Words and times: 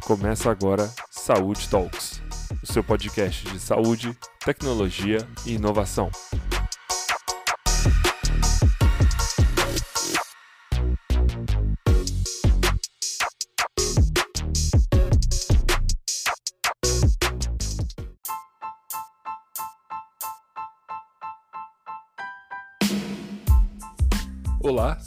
Começa 0.00 0.50
agora 0.50 0.92
Saúde 1.12 1.68
Talks, 1.68 2.20
o 2.60 2.66
seu 2.66 2.82
podcast 2.82 3.48
de 3.48 3.60
saúde, 3.60 4.18
tecnologia 4.44 5.18
e 5.46 5.54
inovação. 5.54 6.10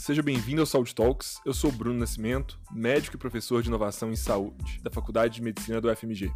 Seja 0.07 0.23
bem-vindo 0.23 0.61
ao 0.61 0.66
Saúde 0.66 0.95
Talks. 0.95 1.41
Eu 1.45 1.53
sou 1.53 1.70
Bruno 1.70 1.99
Nascimento, 1.99 2.57
médico 2.71 3.17
e 3.17 3.20
professor 3.20 3.61
de 3.61 3.67
inovação 3.67 4.09
em 4.09 4.15
saúde 4.15 4.79
da 4.81 4.89
Faculdade 4.89 5.35
de 5.35 5.41
Medicina 5.41 5.81
do 5.81 5.93
FMG. 5.93 6.31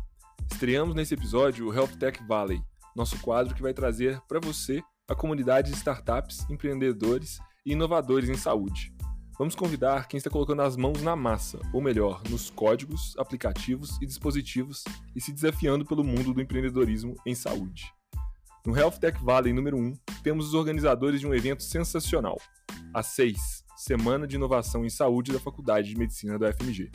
Estreamos 0.51 0.93
nesse 0.93 1.13
episódio 1.13 1.65
o 1.65 1.73
Health 1.73 1.95
Tech 1.97 2.21
Valley, 2.27 2.61
nosso 2.93 3.17
quadro 3.21 3.55
que 3.55 3.61
vai 3.61 3.73
trazer 3.73 4.19
para 4.27 4.41
você 4.41 4.83
a 5.09 5.15
comunidade 5.15 5.71
de 5.71 5.77
startups, 5.77 6.45
empreendedores 6.49 7.39
e 7.65 7.71
inovadores 7.71 8.27
em 8.27 8.35
saúde. 8.35 8.93
Vamos 9.39 9.55
convidar 9.55 10.09
quem 10.09 10.17
está 10.17 10.29
colocando 10.29 10.63
as 10.63 10.75
mãos 10.75 11.01
na 11.01 11.15
massa, 11.15 11.57
ou 11.71 11.81
melhor, 11.81 12.21
nos 12.29 12.49
códigos, 12.49 13.15
aplicativos 13.17 13.97
e 14.01 14.05
dispositivos 14.05 14.83
e 15.15 15.21
se 15.21 15.31
desafiando 15.31 15.85
pelo 15.85 16.03
mundo 16.03 16.33
do 16.33 16.41
empreendedorismo 16.41 17.15
em 17.25 17.33
saúde. 17.33 17.85
No 18.63 18.77
Health 18.77 18.99
Tech 18.99 19.17
Valley 19.23 19.51
número 19.53 19.75
1, 19.75 19.93
temos 20.21 20.49
os 20.49 20.53
organizadores 20.53 21.19
de 21.19 21.25
um 21.25 21.33
evento 21.33 21.63
sensacional, 21.63 22.39
a 22.93 23.01
SEIS, 23.01 23.65
Semana 23.75 24.27
de 24.27 24.35
Inovação 24.35 24.85
em 24.85 24.89
Saúde 24.89 25.31
da 25.31 25.39
Faculdade 25.39 25.89
de 25.89 25.97
Medicina 25.97 26.37
da 26.37 26.49
UFMG. 26.49 26.91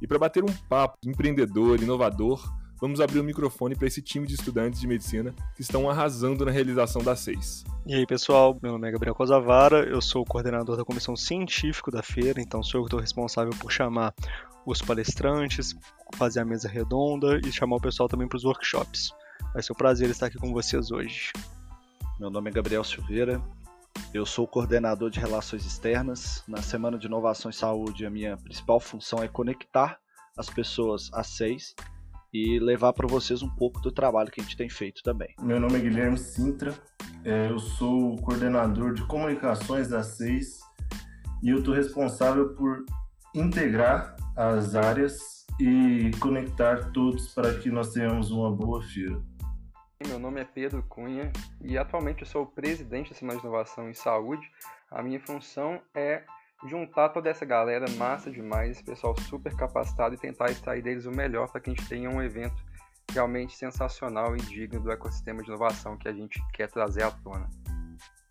E 0.00 0.06
para 0.06 0.16
bater 0.16 0.44
um 0.44 0.52
papo 0.68 0.96
empreendedor, 1.04 1.82
inovador, 1.82 2.40
vamos 2.80 3.00
abrir 3.00 3.18
o 3.18 3.24
microfone 3.24 3.74
para 3.74 3.88
esse 3.88 4.00
time 4.00 4.28
de 4.28 4.34
estudantes 4.34 4.80
de 4.80 4.86
medicina 4.86 5.34
que 5.56 5.62
estão 5.62 5.90
arrasando 5.90 6.44
na 6.44 6.52
realização 6.52 7.02
da 7.02 7.16
SEIS. 7.16 7.64
E 7.84 7.94
aí, 7.94 8.06
pessoal, 8.06 8.56
meu 8.62 8.70
nome 8.70 8.86
é 8.86 8.92
Gabriel 8.92 9.16
Cosavara, 9.16 9.88
eu 9.88 10.00
sou 10.00 10.22
o 10.22 10.24
coordenador 10.24 10.76
da 10.76 10.84
comissão 10.84 11.16
científica 11.16 11.90
da 11.90 12.00
feira, 12.02 12.40
então 12.40 12.62
sou 12.62 12.78
eu 12.78 12.84
que 12.84 12.90
estou 12.90 13.00
responsável 13.00 13.52
por 13.58 13.72
chamar 13.72 14.14
os 14.64 14.80
palestrantes, 14.80 15.74
fazer 16.16 16.38
a 16.38 16.44
mesa 16.44 16.68
redonda 16.68 17.40
e 17.44 17.50
chamar 17.50 17.74
o 17.74 17.80
pessoal 17.80 18.08
também 18.08 18.28
para 18.28 18.36
os 18.36 18.44
workshops. 18.44 19.10
Vai 19.52 19.62
ser 19.62 19.72
um 19.72 19.76
prazer 19.76 20.10
estar 20.10 20.26
aqui 20.26 20.38
com 20.38 20.52
vocês 20.52 20.90
hoje. 20.90 21.32
Meu 22.20 22.30
nome 22.30 22.50
é 22.50 22.52
Gabriel 22.52 22.84
Silveira, 22.84 23.40
eu 24.12 24.26
sou 24.26 24.46
coordenador 24.46 25.10
de 25.10 25.18
relações 25.18 25.64
externas. 25.64 26.44
Na 26.46 26.60
Semana 26.62 26.98
de 26.98 27.06
Inovação 27.06 27.50
em 27.50 27.54
Saúde, 27.54 28.04
a 28.04 28.10
minha 28.10 28.36
principal 28.36 28.78
função 28.78 29.22
é 29.22 29.28
conectar 29.28 29.98
as 30.36 30.50
pessoas 30.50 31.10
às 31.12 31.28
seis 31.28 31.74
e 32.32 32.58
levar 32.58 32.92
para 32.92 33.08
vocês 33.08 33.42
um 33.42 33.48
pouco 33.48 33.80
do 33.80 33.90
trabalho 33.90 34.30
que 34.30 34.40
a 34.40 34.44
gente 34.44 34.56
tem 34.56 34.68
feito 34.68 35.02
também. 35.02 35.34
Meu 35.40 35.58
nome 35.58 35.76
é 35.76 35.80
Guilherme 35.80 36.18
Sintra, 36.18 36.74
é, 37.24 37.50
eu 37.50 37.58
sou 37.58 38.16
coordenador 38.16 38.92
de 38.92 39.02
comunicações 39.06 39.88
da 39.88 40.02
SEIS 40.02 40.60
e 41.42 41.48
eu 41.48 41.58
estou 41.58 41.74
responsável 41.74 42.54
por 42.54 42.84
integrar 43.34 44.14
as 44.36 44.74
áreas 44.74 45.46
e 45.58 46.10
conectar 46.20 46.92
todos 46.92 47.28
para 47.34 47.58
que 47.58 47.70
nós 47.70 47.92
tenhamos 47.92 48.30
uma 48.30 48.54
boa 48.54 48.82
feira. 48.82 49.20
Meu 50.06 50.16
nome 50.16 50.40
é 50.40 50.44
Pedro 50.44 50.80
Cunha 50.88 51.32
e 51.60 51.76
atualmente 51.76 52.22
eu 52.22 52.26
sou 52.26 52.44
o 52.44 52.46
presidente 52.46 53.10
da 53.10 53.16
Semana 53.16 53.40
de 53.40 53.44
Inovação 53.44 53.90
em 53.90 53.94
Saúde. 53.94 54.48
A 54.88 55.02
minha 55.02 55.18
função 55.18 55.80
é 55.92 56.22
juntar 56.68 57.08
toda 57.08 57.28
essa 57.28 57.44
galera 57.44 57.84
massa 57.96 58.30
demais, 58.30 58.70
esse 58.70 58.84
pessoal 58.84 59.18
super 59.22 59.56
capacitado 59.56 60.14
e 60.14 60.18
tentar 60.18 60.52
extrair 60.52 60.82
deles 60.82 61.04
o 61.04 61.10
melhor 61.10 61.50
para 61.50 61.60
que 61.60 61.70
a 61.70 61.74
gente 61.74 61.88
tenha 61.88 62.08
um 62.08 62.22
evento 62.22 62.62
realmente 63.12 63.56
sensacional 63.56 64.36
e 64.36 64.40
digno 64.42 64.80
do 64.80 64.92
ecossistema 64.92 65.42
de 65.42 65.48
inovação 65.48 65.96
que 65.96 66.06
a 66.06 66.12
gente 66.12 66.40
quer 66.52 66.70
trazer 66.70 67.02
à 67.02 67.10
tona. 67.10 67.50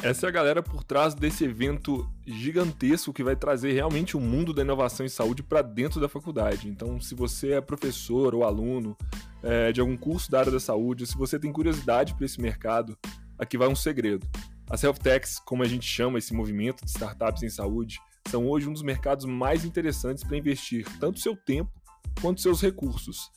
Essa 0.01 0.27
é 0.27 0.29
a 0.29 0.31
galera 0.31 0.63
por 0.63 0.85
trás 0.85 1.13
desse 1.13 1.43
evento 1.43 2.09
gigantesco 2.25 3.11
que 3.11 3.23
vai 3.23 3.35
trazer 3.35 3.73
realmente 3.73 4.15
o 4.15 4.21
mundo 4.21 4.53
da 4.53 4.61
inovação 4.61 5.05
em 5.05 5.09
saúde 5.09 5.43
para 5.43 5.61
dentro 5.61 5.99
da 5.99 6.07
faculdade. 6.07 6.69
Então, 6.69 7.01
se 7.01 7.13
você 7.13 7.53
é 7.53 7.61
professor 7.61 8.33
ou 8.33 8.45
aluno 8.45 8.95
é, 9.43 9.71
de 9.71 9.79
algum 9.79 9.97
curso 9.97 10.29
da 10.31 10.39
área 10.39 10.51
da 10.51 10.59
saúde, 10.59 11.05
se 11.05 11.17
você 11.17 11.39
tem 11.39 11.51
curiosidade 11.51 12.13
para 12.13 12.25
esse 12.25 12.41
mercado, 12.41 12.97
aqui 13.37 13.57
vai 13.57 13.67
um 13.67 13.75
segredo. 13.75 14.27
As 14.69 14.83
health 14.83 14.97
techs, 14.97 15.39
como 15.39 15.63
a 15.63 15.67
gente 15.67 15.85
chama 15.85 16.17
esse 16.17 16.33
movimento 16.33 16.83
de 16.83 16.91
startups 16.91 17.43
em 17.43 17.49
saúde, 17.49 17.99
são 18.27 18.47
hoje 18.47 18.67
um 18.67 18.73
dos 18.73 18.81
mercados 18.81 19.25
mais 19.25 19.63
interessantes 19.63 20.23
para 20.23 20.37
investir 20.37 20.85
tanto 20.99 21.19
seu 21.19 21.35
tempo 21.35 21.71
quanto 22.21 22.41
seus 22.41 22.61
recursos. 22.61 23.31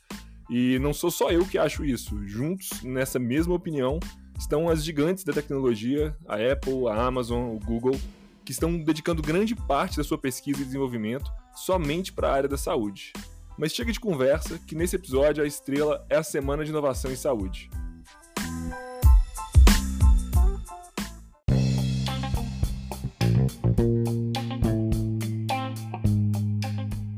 E 0.48 0.78
não 0.80 0.92
sou 0.92 1.10
só 1.10 1.30
eu 1.30 1.46
que 1.46 1.56
acho 1.56 1.84
isso. 1.84 2.26
Juntos, 2.26 2.82
nessa 2.82 3.18
mesma 3.20 3.54
opinião, 3.54 4.00
estão 4.36 4.68
as 4.68 4.82
gigantes 4.82 5.22
da 5.22 5.32
tecnologia, 5.32 6.16
a 6.26 6.34
Apple, 6.34 6.88
a 6.88 7.06
Amazon, 7.06 7.54
o 7.54 7.60
Google, 7.60 7.98
que 8.44 8.50
estão 8.50 8.76
dedicando 8.82 9.22
grande 9.22 9.54
parte 9.54 9.98
da 9.98 10.02
sua 10.02 10.18
pesquisa 10.18 10.60
e 10.60 10.64
desenvolvimento 10.64 11.30
somente 11.54 12.12
para 12.12 12.28
a 12.28 12.34
área 12.34 12.48
da 12.48 12.56
saúde. 12.56 13.12
Mas 13.60 13.72
chega 13.72 13.92
de 13.92 14.00
conversa, 14.00 14.58
que 14.58 14.74
nesse 14.74 14.96
episódio 14.96 15.44
a 15.44 15.46
estrela 15.46 16.02
é 16.08 16.16
a 16.16 16.22
Semana 16.22 16.64
de 16.64 16.70
Inovação 16.70 17.12
em 17.12 17.14
Saúde. 17.14 17.68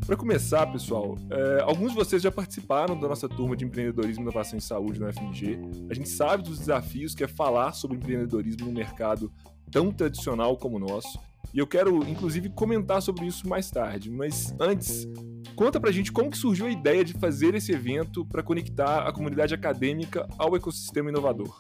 Para 0.05 0.17
começar, 0.17 0.67
pessoal, 0.67 1.17
é, 1.31 1.63
alguns 1.63 1.93
de 1.93 1.97
vocês 1.97 2.21
já 2.21 2.33
participaram 2.33 2.99
da 2.99 3.07
nossa 3.07 3.29
turma 3.29 3.57
de 3.57 3.65
empreendedorismo 3.65 4.23
e 4.23 4.25
inovação 4.25 4.57
em 4.57 4.61
saúde 4.61 4.99
no 4.99 5.13
FMG. 5.13 5.61
A 5.89 5.95
gente 5.95 6.09
sabe 6.09 6.43
dos 6.43 6.59
desafios 6.59 7.15
que 7.15 7.23
é 7.23 7.29
falar 7.29 7.73
sobre 7.73 7.99
empreendedorismo 7.99 8.67
num 8.67 8.73
mercado 8.73 9.33
tão 9.71 9.93
tradicional 9.93 10.57
como 10.57 10.75
o 10.75 10.81
nosso. 10.81 11.21
E 11.55 11.61
eu 11.61 11.69
quero, 11.69 12.03
inclusive, 12.09 12.49
comentar 12.51 13.01
sobre 13.01 13.27
isso 13.27 13.47
mais 13.49 13.71
tarde. 13.71 14.11
Mas 14.11 14.53
antes, 14.59 15.07
conta 15.55 15.81
pra 15.81 15.93
gente 15.93 16.11
como 16.11 16.31
que 16.31 16.39
surgiu 16.39 16.67
a 16.67 16.71
ideia 16.71 17.05
de 17.05 17.13
fazer 17.15 17.55
esse 17.55 17.73
evento 17.73 18.25
para 18.25 18.43
conectar 18.43 19.07
a 19.07 19.13
comunidade 19.13 19.55
acadêmica 19.55 20.29
ao 20.39 20.57
ecossistema 20.57 21.11
inovador. 21.11 21.57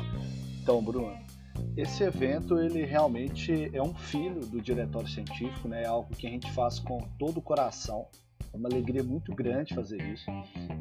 Então, 0.62 0.82
Bruno, 0.82 1.12
esse 1.76 2.02
evento 2.02 2.58
ele 2.58 2.84
realmente 2.84 3.70
é 3.72 3.82
um 3.82 3.94
filho 3.94 4.40
do 4.40 4.60
diretório 4.60 5.08
científico, 5.08 5.68
né? 5.68 5.82
É 5.82 5.86
algo 5.86 6.14
que 6.14 6.26
a 6.26 6.30
gente 6.30 6.50
faz 6.52 6.78
com 6.78 6.98
todo 7.18 7.38
o 7.38 7.42
coração. 7.42 8.06
É 8.52 8.56
uma 8.56 8.68
alegria 8.68 9.02
muito 9.02 9.34
grande 9.34 9.74
fazer 9.74 10.00
isso. 10.12 10.30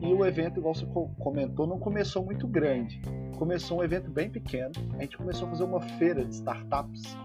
E 0.02 0.08
o 0.08 0.26
evento, 0.26 0.60
igual 0.60 0.76
você 0.76 0.86
comentou, 1.20 1.66
não 1.66 1.80
começou 1.80 2.24
muito 2.26 2.46
grande. 2.46 3.02
Começou 3.38 3.80
um 3.80 3.84
evento 3.84 4.12
bem 4.12 4.30
pequeno. 4.30 4.72
A 4.98 5.02
gente 5.02 5.18
começou 5.18 5.48
a 5.48 5.52
fazer 5.52 5.64
uma 5.64 5.80
feira 5.82 6.26
de 6.26 6.36
startups 6.36 7.18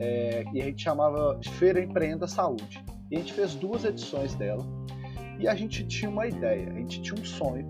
é, 0.00 0.44
e 0.52 0.62
a 0.62 0.64
gente 0.64 0.82
chamava 0.82 1.38
Feira 1.58 1.82
Empreenda 1.82 2.26
Saúde. 2.26 2.82
E 3.10 3.16
a 3.16 3.18
gente 3.18 3.34
fez 3.34 3.54
duas 3.54 3.84
edições 3.84 4.34
dela. 4.34 4.64
E 5.38 5.48
a 5.48 5.54
gente 5.54 5.84
tinha 5.86 6.10
uma 6.10 6.26
ideia, 6.26 6.70
a 6.70 6.74
gente 6.74 7.02
tinha 7.02 7.20
um 7.20 7.24
sonho 7.24 7.68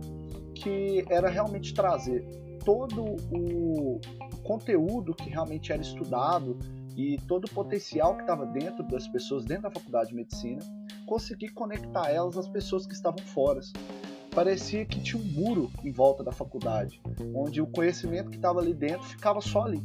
que 0.54 1.04
era 1.08 1.28
realmente 1.28 1.74
trazer 1.74 2.24
todo 2.64 3.16
o 3.32 4.00
conteúdo 4.42 5.14
que 5.14 5.28
realmente 5.28 5.72
era 5.72 5.82
estudado 5.82 6.58
e 6.96 7.18
todo 7.26 7.46
o 7.46 7.50
potencial 7.50 8.14
que 8.14 8.22
estava 8.22 8.46
dentro 8.46 8.82
das 8.84 9.08
pessoas 9.08 9.44
dentro 9.44 9.64
da 9.64 9.70
faculdade 9.70 10.10
de 10.10 10.14
medicina 10.14 10.62
conseguir 11.06 11.48
conectar 11.50 12.10
elas 12.10 12.36
às 12.36 12.48
pessoas 12.48 12.86
que 12.86 12.94
estavam 12.94 13.18
fora. 13.26 13.60
Parecia 14.34 14.84
que 14.84 15.00
tinha 15.00 15.20
um 15.20 15.26
muro 15.26 15.70
em 15.84 15.92
volta 15.92 16.24
da 16.24 16.32
faculdade, 16.32 17.00
onde 17.34 17.60
o 17.60 17.66
conhecimento 17.66 18.30
que 18.30 18.36
estava 18.36 18.60
ali 18.60 18.74
dentro 18.74 19.04
ficava 19.04 19.40
só 19.40 19.62
ali. 19.62 19.82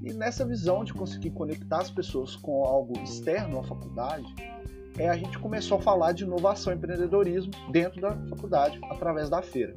E 0.00 0.12
nessa 0.12 0.44
visão 0.44 0.84
de 0.84 0.92
conseguir 0.92 1.30
conectar 1.30 1.80
as 1.80 1.90
pessoas 1.90 2.36
com 2.36 2.64
algo 2.64 2.98
externo 3.02 3.58
à 3.58 3.62
faculdade, 3.62 4.26
é, 4.98 5.08
a 5.08 5.16
gente 5.16 5.38
começou 5.38 5.78
a 5.78 5.80
falar 5.80 6.12
de 6.12 6.24
inovação 6.24 6.72
e 6.72 6.76
empreendedorismo 6.76 7.52
dentro 7.70 8.00
da 8.00 8.16
faculdade, 8.28 8.78
através 8.90 9.30
da 9.30 9.42
feira. 9.42 9.74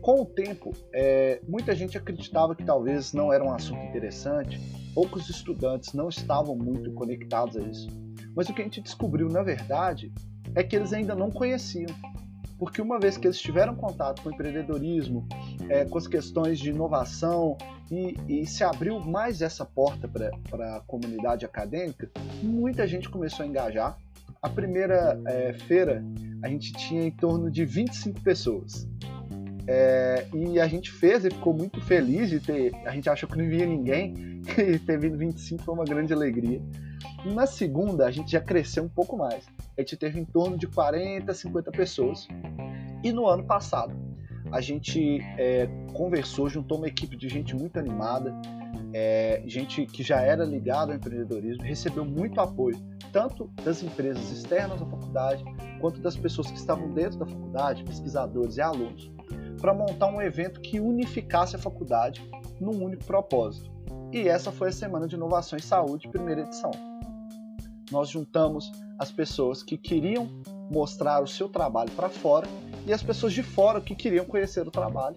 Com 0.00 0.22
o 0.22 0.26
tempo, 0.26 0.72
é, 0.92 1.40
muita 1.46 1.76
gente 1.76 1.96
acreditava 1.96 2.56
que 2.56 2.64
talvez 2.64 3.12
não 3.12 3.32
era 3.32 3.44
um 3.44 3.52
assunto 3.52 3.84
interessante, 3.84 4.60
poucos 4.94 5.30
estudantes 5.30 5.92
não 5.92 6.08
estavam 6.08 6.56
muito 6.56 6.92
conectados 6.92 7.56
a 7.56 7.60
isso. 7.60 7.88
Mas 8.34 8.48
o 8.48 8.54
que 8.54 8.62
a 8.62 8.64
gente 8.64 8.80
descobriu, 8.80 9.28
na 9.28 9.42
verdade, 9.42 10.12
é 10.54 10.62
que 10.64 10.74
eles 10.74 10.92
ainda 10.92 11.14
não 11.14 11.30
conheciam. 11.30 11.94
Porque 12.58 12.80
uma 12.80 12.98
vez 12.98 13.16
que 13.16 13.26
eles 13.26 13.40
tiveram 13.40 13.74
contato 13.74 14.22
com 14.22 14.28
o 14.28 14.32
empreendedorismo, 14.32 15.26
é, 15.68 15.84
com 15.84 15.98
as 15.98 16.06
questões 16.06 16.58
de 16.58 16.70
inovação 16.70 17.56
e, 17.90 18.16
e 18.28 18.46
se 18.46 18.62
abriu 18.62 19.00
mais 19.00 19.42
essa 19.42 19.64
porta 19.64 20.08
para 20.08 20.76
a 20.76 20.80
comunidade 20.80 21.44
acadêmica, 21.44 22.10
muita 22.42 22.86
gente 22.86 23.08
começou 23.08 23.44
a 23.44 23.48
engajar, 23.48 23.98
A 24.42 24.48
primeira 24.48 25.20
é, 25.24 25.52
feira 25.52 26.04
a 26.42 26.48
gente 26.48 26.72
tinha 26.72 27.04
em 27.04 27.12
torno 27.12 27.48
de 27.48 27.64
25 27.64 28.20
pessoas. 28.22 28.88
É, 29.68 30.26
e 30.34 30.58
a 30.58 30.66
gente 30.66 30.90
fez 30.90 31.24
e 31.24 31.30
ficou 31.30 31.54
muito 31.54 31.80
feliz 31.80 32.28
de 32.28 32.40
ter. 32.40 32.74
A 32.84 32.90
gente 32.90 33.08
achou 33.08 33.28
que 33.28 33.38
não 33.38 33.48
via 33.48 33.64
ninguém 33.64 34.42
e 34.58 34.80
ter 34.80 34.98
vindo 34.98 35.16
25 35.16 35.62
foi 35.62 35.74
uma 35.74 35.84
grande 35.84 36.12
alegria. 36.12 36.60
Na 37.24 37.46
segunda, 37.46 38.04
a 38.04 38.10
gente 38.10 38.32
já 38.32 38.40
cresceu 38.40 38.82
um 38.82 38.88
pouco 38.88 39.16
mais. 39.16 39.46
A 39.78 39.80
gente 39.80 39.96
teve 39.96 40.18
em 40.18 40.24
torno 40.24 40.58
de 40.58 40.66
40, 40.66 41.32
50 41.32 41.70
pessoas. 41.70 42.26
E 43.04 43.12
no 43.12 43.28
ano 43.28 43.44
passado, 43.44 43.94
a 44.50 44.60
gente 44.60 45.20
é, 45.38 45.68
conversou, 45.92 46.48
juntou 46.48 46.78
uma 46.78 46.88
equipe 46.88 47.16
de 47.16 47.28
gente 47.28 47.54
muito 47.54 47.78
animada, 47.78 48.34
é, 48.92 49.42
gente 49.46 49.86
que 49.86 50.02
já 50.02 50.20
era 50.20 50.44
ligada 50.44 50.92
ao 50.92 50.96
empreendedorismo, 50.96 51.62
recebeu 51.62 52.04
muito 52.04 52.40
apoio, 52.40 52.76
tanto 53.12 53.50
das 53.64 53.82
empresas 53.82 54.30
externas 54.30 54.80
à 54.80 54.86
faculdade, 54.86 55.44
quanto 55.80 56.00
das 56.00 56.16
pessoas 56.16 56.50
que 56.50 56.58
estavam 56.58 56.90
dentro 56.90 57.18
da 57.18 57.26
faculdade, 57.26 57.84
pesquisadores 57.84 58.56
e 58.56 58.60
alunos, 58.60 59.10
para 59.60 59.74
montar 59.74 60.06
um 60.06 60.20
evento 60.20 60.60
que 60.60 60.80
unificasse 60.80 61.56
a 61.56 61.58
faculdade 61.58 62.22
num 62.60 62.84
único 62.84 63.04
propósito. 63.04 63.70
E 64.12 64.28
essa 64.28 64.52
foi 64.52 64.68
a 64.68 64.72
Semana 64.72 65.06
de 65.06 65.14
Inovação 65.14 65.58
em 65.58 65.62
Saúde, 65.62 66.08
primeira 66.08 66.42
edição. 66.42 66.70
Nós 67.90 68.08
juntamos 68.08 68.70
as 68.98 69.10
pessoas 69.10 69.62
que 69.62 69.76
queriam 69.76 70.28
mostrar 70.72 71.22
o 71.22 71.26
seu 71.26 71.48
trabalho 71.48 71.90
para 71.92 72.08
fora 72.08 72.48
e 72.86 72.92
as 72.92 73.02
pessoas 73.02 73.32
de 73.32 73.42
fora 73.42 73.80
que 73.80 73.94
queriam 73.94 74.24
conhecer 74.24 74.66
o 74.66 74.70
trabalho. 74.70 75.16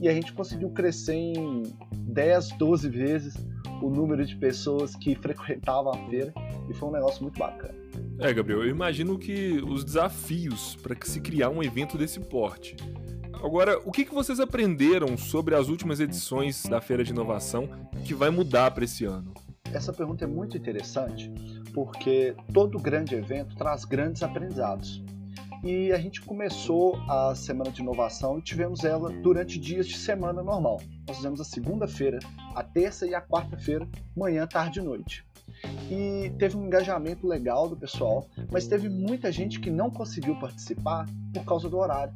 E 0.00 0.08
a 0.08 0.12
gente 0.12 0.32
conseguiu 0.32 0.70
crescer 0.70 1.14
em 1.14 1.62
10, 1.92 2.52
12 2.58 2.88
vezes 2.88 3.34
o 3.80 3.88
número 3.88 4.24
de 4.24 4.36
pessoas 4.36 4.94
que 4.96 5.14
frequentavam 5.20 5.92
a 5.92 6.08
feira 6.08 6.32
e 6.68 6.74
foi 6.74 6.88
um 6.88 6.92
negócio 6.92 7.22
muito 7.22 7.38
bacana. 7.38 7.74
É, 8.18 8.32
Gabriel, 8.32 8.62
eu 8.62 8.70
imagino 8.70 9.18
que 9.18 9.62
os 9.66 9.84
desafios 9.84 10.76
para 10.76 10.96
se 11.04 11.20
criar 11.20 11.50
um 11.50 11.62
evento 11.62 11.96
desse 11.96 12.18
porte. 12.18 12.76
Agora, 13.34 13.78
o 13.84 13.92
que, 13.92 14.04
que 14.04 14.14
vocês 14.14 14.40
aprenderam 14.40 15.16
sobre 15.16 15.54
as 15.54 15.68
últimas 15.68 16.00
edições 16.00 16.64
da 16.64 16.80
Feira 16.80 17.04
de 17.04 17.12
Inovação 17.12 17.68
que 18.04 18.14
vai 18.14 18.30
mudar 18.30 18.70
para 18.70 18.84
esse 18.84 19.04
ano? 19.04 19.32
Essa 19.76 19.92
pergunta 19.92 20.24
é 20.24 20.26
muito 20.26 20.56
interessante 20.56 21.30
porque 21.74 22.34
todo 22.54 22.78
grande 22.78 23.14
evento 23.14 23.54
traz 23.56 23.84
grandes 23.84 24.22
aprendizados. 24.22 25.04
E 25.62 25.92
a 25.92 25.98
gente 25.98 26.22
começou 26.22 26.96
a 27.10 27.34
semana 27.34 27.70
de 27.70 27.82
inovação 27.82 28.38
e 28.38 28.42
tivemos 28.42 28.84
ela 28.84 29.10
durante 29.10 29.58
dias 29.58 29.86
de 29.86 29.98
semana 29.98 30.42
normal. 30.42 30.80
Nós 31.06 31.18
fizemos 31.18 31.42
a 31.42 31.44
segunda-feira, 31.44 32.18
a 32.54 32.62
terça 32.62 33.06
e 33.06 33.14
a 33.14 33.20
quarta-feira, 33.20 33.86
manhã, 34.16 34.46
tarde 34.46 34.80
e 34.80 34.82
noite. 34.82 35.26
E 35.90 36.32
teve 36.38 36.56
um 36.56 36.64
engajamento 36.64 37.26
legal 37.26 37.68
do 37.68 37.76
pessoal, 37.76 38.26
mas 38.50 38.66
teve 38.66 38.88
muita 38.88 39.30
gente 39.30 39.60
que 39.60 39.68
não 39.68 39.90
conseguiu 39.90 40.38
participar 40.38 41.04
por 41.34 41.44
causa 41.44 41.68
do 41.68 41.76
horário. 41.76 42.14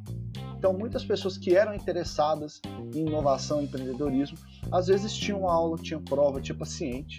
Então, 0.61 0.73
muitas 0.73 1.03
pessoas 1.03 1.39
que 1.39 1.55
eram 1.55 1.73
interessadas 1.73 2.61
em 2.93 2.99
inovação 2.99 3.61
e 3.61 3.63
empreendedorismo, 3.63 4.37
às 4.71 4.85
vezes 4.85 5.11
tinham 5.11 5.49
aula, 5.49 5.75
tinham 5.75 5.99
prova, 6.03 6.39
tinha 6.39 6.55
paciente, 6.55 7.17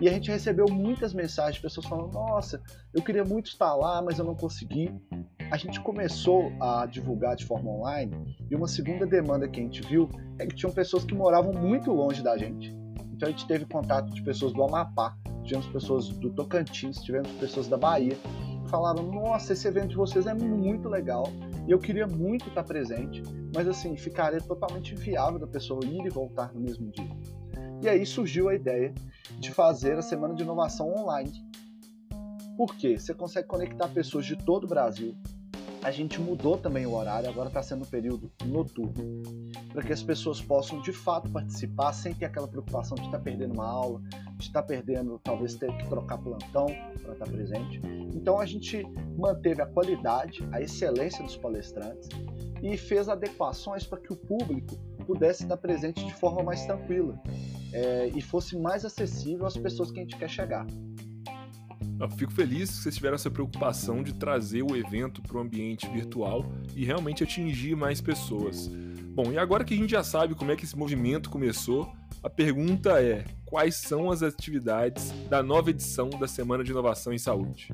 e 0.00 0.08
a 0.08 0.12
gente 0.12 0.30
recebeu 0.30 0.66
muitas 0.70 1.12
mensagens 1.12 1.56
de 1.56 1.62
pessoas 1.62 1.86
falando: 1.86 2.12
Nossa, 2.12 2.62
eu 2.94 3.02
queria 3.02 3.24
muito 3.24 3.46
estar 3.48 3.74
lá, 3.74 4.00
mas 4.00 4.20
eu 4.20 4.24
não 4.24 4.36
consegui. 4.36 4.94
A 5.50 5.56
gente 5.56 5.80
começou 5.80 6.52
a 6.60 6.86
divulgar 6.86 7.34
de 7.34 7.44
forma 7.44 7.68
online 7.68 8.36
e 8.48 8.54
uma 8.54 8.68
segunda 8.68 9.04
demanda 9.04 9.48
que 9.48 9.58
a 9.58 9.62
gente 9.64 9.82
viu 9.82 10.08
é 10.38 10.46
que 10.46 10.54
tinham 10.54 10.72
pessoas 10.72 11.04
que 11.04 11.16
moravam 11.16 11.52
muito 11.52 11.90
longe 11.90 12.22
da 12.22 12.38
gente. 12.38 12.72
Então 13.12 13.28
a 13.28 13.32
gente 13.32 13.44
teve 13.48 13.66
contato 13.66 14.14
de 14.14 14.22
pessoas 14.22 14.52
do 14.52 14.62
Amapá, 14.62 15.16
tivemos 15.42 15.66
pessoas 15.66 16.10
do 16.10 16.30
Tocantins, 16.30 17.02
tivemos 17.02 17.32
pessoas 17.40 17.66
da 17.66 17.76
Bahia 17.76 18.16
que 18.62 18.70
falaram: 18.70 19.02
Nossa, 19.02 19.52
esse 19.52 19.66
evento 19.66 19.88
de 19.88 19.96
vocês 19.96 20.28
é 20.28 20.34
muito 20.34 20.88
legal 20.88 21.24
e 21.66 21.70
eu 21.70 21.78
queria 21.78 22.06
muito 22.06 22.48
estar 22.48 22.62
presente, 22.62 23.22
mas 23.54 23.66
assim, 23.66 23.96
ficaria 23.96 24.40
totalmente 24.40 24.94
inviável 24.94 25.38
da 25.38 25.46
pessoa 25.46 25.84
ir 25.84 26.04
e 26.04 26.10
voltar 26.10 26.52
no 26.52 26.60
mesmo 26.60 26.90
dia. 26.90 27.10
E 27.82 27.88
aí 27.88 28.04
surgiu 28.04 28.48
a 28.48 28.54
ideia 28.54 28.94
de 29.38 29.50
fazer 29.50 29.98
a 29.98 30.02
Semana 30.02 30.34
de 30.34 30.42
Inovação 30.42 30.94
online. 30.94 31.32
Por 32.56 32.74
quê? 32.76 32.98
Você 32.98 33.14
consegue 33.14 33.48
conectar 33.48 33.88
pessoas 33.88 34.26
de 34.26 34.36
todo 34.36 34.64
o 34.64 34.68
Brasil, 34.68 35.16
a 35.84 35.90
gente 35.90 36.18
mudou 36.18 36.56
também 36.56 36.86
o 36.86 36.94
horário, 36.94 37.28
agora 37.28 37.48
está 37.48 37.62
sendo 37.62 37.82
um 37.82 37.86
período 37.86 38.32
noturno, 38.46 39.22
para 39.70 39.82
que 39.82 39.92
as 39.92 40.02
pessoas 40.02 40.40
possam 40.40 40.80
de 40.80 40.94
fato 40.94 41.30
participar 41.30 41.92
sem 41.92 42.14
ter 42.14 42.24
aquela 42.24 42.48
preocupação 42.48 42.94
de 42.94 43.04
estar 43.04 43.18
tá 43.18 43.22
perdendo 43.22 43.52
uma 43.52 43.66
aula, 43.66 44.00
de 44.44 44.50
estar 44.50 44.62
tá 44.62 44.68
perdendo, 44.68 45.20
talvez 45.22 45.54
ter 45.54 45.74
que 45.76 45.88
trocar 45.88 46.18
plantão 46.18 46.66
para 47.02 47.12
estar 47.12 47.24
tá 47.24 47.30
presente. 47.30 47.80
Então 48.14 48.38
a 48.38 48.46
gente 48.46 48.82
manteve 49.16 49.60
a 49.62 49.66
qualidade, 49.66 50.46
a 50.52 50.60
excelência 50.60 51.22
dos 51.22 51.36
palestrantes 51.36 52.08
e 52.62 52.76
fez 52.76 53.08
adequações 53.08 53.84
para 53.84 54.00
que 54.00 54.12
o 54.12 54.16
público 54.16 54.76
pudesse 55.06 55.42
estar 55.42 55.56
presente 55.56 56.04
de 56.04 56.14
forma 56.14 56.42
mais 56.42 56.64
tranquila 56.64 57.20
é, 57.72 58.10
e 58.14 58.22
fosse 58.22 58.56
mais 58.56 58.84
acessível 58.84 59.46
às 59.46 59.56
pessoas 59.56 59.90
que 59.90 59.98
a 59.98 60.02
gente 60.02 60.16
quer 60.16 60.28
chegar. 60.28 60.66
Eu 62.00 62.08
fico 62.10 62.32
feliz 62.32 62.70
que 62.70 62.76
vocês 62.76 62.94
tiveram 62.94 63.14
essa 63.14 63.30
preocupação 63.30 64.02
de 64.02 64.14
trazer 64.14 64.62
o 64.62 64.76
evento 64.76 65.22
para 65.22 65.36
o 65.36 65.40
ambiente 65.40 65.88
virtual 65.88 66.44
e 66.74 66.84
realmente 66.84 67.22
atingir 67.22 67.76
mais 67.76 68.00
pessoas. 68.00 68.68
Bom, 69.14 69.30
e 69.30 69.38
agora 69.38 69.64
que 69.64 69.74
a 69.74 69.76
gente 69.76 69.90
já 69.90 70.02
sabe 70.02 70.34
como 70.34 70.50
é 70.50 70.56
que 70.56 70.64
esse 70.64 70.76
movimento 70.76 71.30
começou, 71.30 71.92
a 72.22 72.28
pergunta 72.28 73.00
é: 73.00 73.24
quais 73.54 73.76
são 73.76 74.10
as 74.10 74.20
atividades 74.20 75.12
da 75.28 75.40
nova 75.40 75.70
edição 75.70 76.10
da 76.10 76.26
Semana 76.26 76.64
de 76.64 76.72
Inovação 76.72 77.12
em 77.12 77.18
Saúde? 77.18 77.72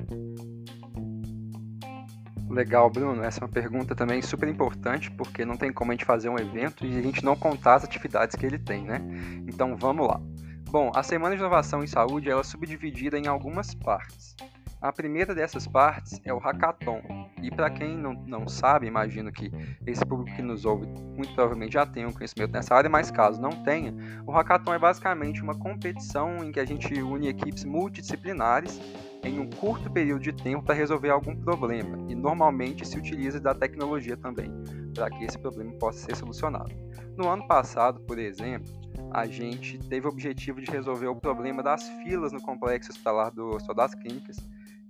Legal, 2.47 2.87
Bruno. 2.87 3.23
Essa 3.23 3.39
é 3.39 3.43
uma 3.45 3.51
pergunta 3.51 3.95
também 3.95 4.21
super 4.21 4.47
importante, 4.47 5.09
porque 5.09 5.43
não 5.43 5.57
tem 5.57 5.73
como 5.73 5.91
a 5.91 5.95
gente 5.95 6.05
fazer 6.05 6.29
um 6.29 6.37
evento 6.37 6.85
e 6.85 6.99
a 6.99 7.01
gente 7.01 7.25
não 7.25 7.35
contar 7.35 7.77
as 7.77 7.83
atividades 7.83 8.35
que 8.35 8.45
ele 8.45 8.59
tem, 8.59 8.83
né? 8.83 9.01
Então 9.47 9.75
vamos 9.75 10.07
lá. 10.07 10.21
Bom, 10.69 10.91
a 10.93 11.01
Semana 11.01 11.35
de 11.35 11.41
Inovação 11.41 11.83
em 11.83 11.87
Saúde 11.87 12.29
ela 12.29 12.41
é 12.41 12.43
subdividida 12.43 13.17
em 13.17 13.25
algumas 13.25 13.73
partes. 13.73 14.35
A 14.79 14.93
primeira 14.93 15.33
dessas 15.33 15.65
partes 15.65 16.21
é 16.23 16.31
o 16.31 16.37
Hackathon. 16.37 17.01
E 17.41 17.49
para 17.49 17.69
quem 17.69 17.97
não, 17.97 18.13
não 18.27 18.47
sabe, 18.47 18.87
imagino 18.87 19.31
que 19.31 19.51
esse 19.85 20.05
público 20.05 20.35
que 20.35 20.41
nos 20.41 20.65
ouve 20.65 20.85
muito 20.85 21.33
provavelmente 21.33 21.73
já 21.73 21.85
tenha 21.85 22.07
um 22.07 22.13
conhecimento 22.13 22.51
nessa 22.51 22.75
área, 22.75 22.89
mas 22.89 23.09
caso 23.09 23.41
não 23.41 23.51
tenha, 23.63 23.93
o 24.25 24.31
Hackathon 24.31 24.73
é 24.73 24.79
basicamente 24.79 25.41
uma 25.41 25.55
competição 25.55 26.43
em 26.43 26.51
que 26.51 26.59
a 26.59 26.65
gente 26.65 26.93
une 27.01 27.27
equipes 27.27 27.63
multidisciplinares 27.63 28.79
em 29.23 29.39
um 29.39 29.49
curto 29.49 29.89
período 29.89 30.21
de 30.21 30.33
tempo 30.33 30.63
para 30.63 30.75
resolver 30.75 31.09
algum 31.09 31.35
problema. 31.35 31.97
E 32.09 32.15
normalmente 32.15 32.87
se 32.87 32.97
utiliza 32.97 33.39
da 33.39 33.53
tecnologia 33.53 34.17
também, 34.17 34.51
para 34.93 35.09
que 35.09 35.23
esse 35.23 35.37
problema 35.37 35.71
possa 35.73 35.99
ser 35.99 36.15
solucionado. 36.15 36.71
No 37.15 37.29
ano 37.29 37.47
passado, 37.47 37.99
por 38.01 38.17
exemplo, 38.17 38.71
a 39.11 39.25
gente 39.25 39.77
teve 39.77 40.07
o 40.07 40.09
objetivo 40.09 40.61
de 40.61 40.71
resolver 40.71 41.07
o 41.07 41.15
problema 41.15 41.61
das 41.61 41.87
filas 42.03 42.31
no 42.31 42.41
complexo 42.41 42.91
hospitalar 42.91 43.31
do 43.31 43.49
Hospital 43.49 43.75
das 43.75 43.95
Clínicas 43.95 44.37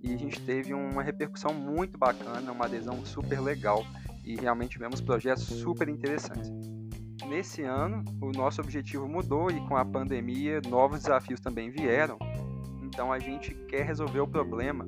e 0.02 0.12
a 0.12 0.16
gente 0.16 0.40
teve 0.40 0.74
uma 0.74 1.02
repercussão 1.02 1.54
muito 1.54 1.96
bacana, 1.96 2.50
uma 2.50 2.64
adesão 2.64 3.04
super 3.04 3.40
legal 3.40 3.84
e 4.24 4.36
realmente 4.36 4.72
tivemos 4.72 5.00
projetos 5.00 5.44
super 5.44 5.88
interessantes. 5.88 6.50
Nesse 7.28 7.62
ano, 7.62 8.04
o 8.20 8.30
nosso 8.30 8.60
objetivo 8.60 9.08
mudou 9.08 9.50
e 9.50 9.60
com 9.68 9.76
a 9.76 9.84
pandemia, 9.84 10.60
novos 10.68 11.02
desafios 11.02 11.40
também 11.40 11.70
vieram. 11.70 12.18
Então 12.82 13.12
a 13.12 13.18
gente 13.18 13.54
quer 13.68 13.86
resolver 13.86 14.20
o 14.20 14.26
problema 14.26 14.86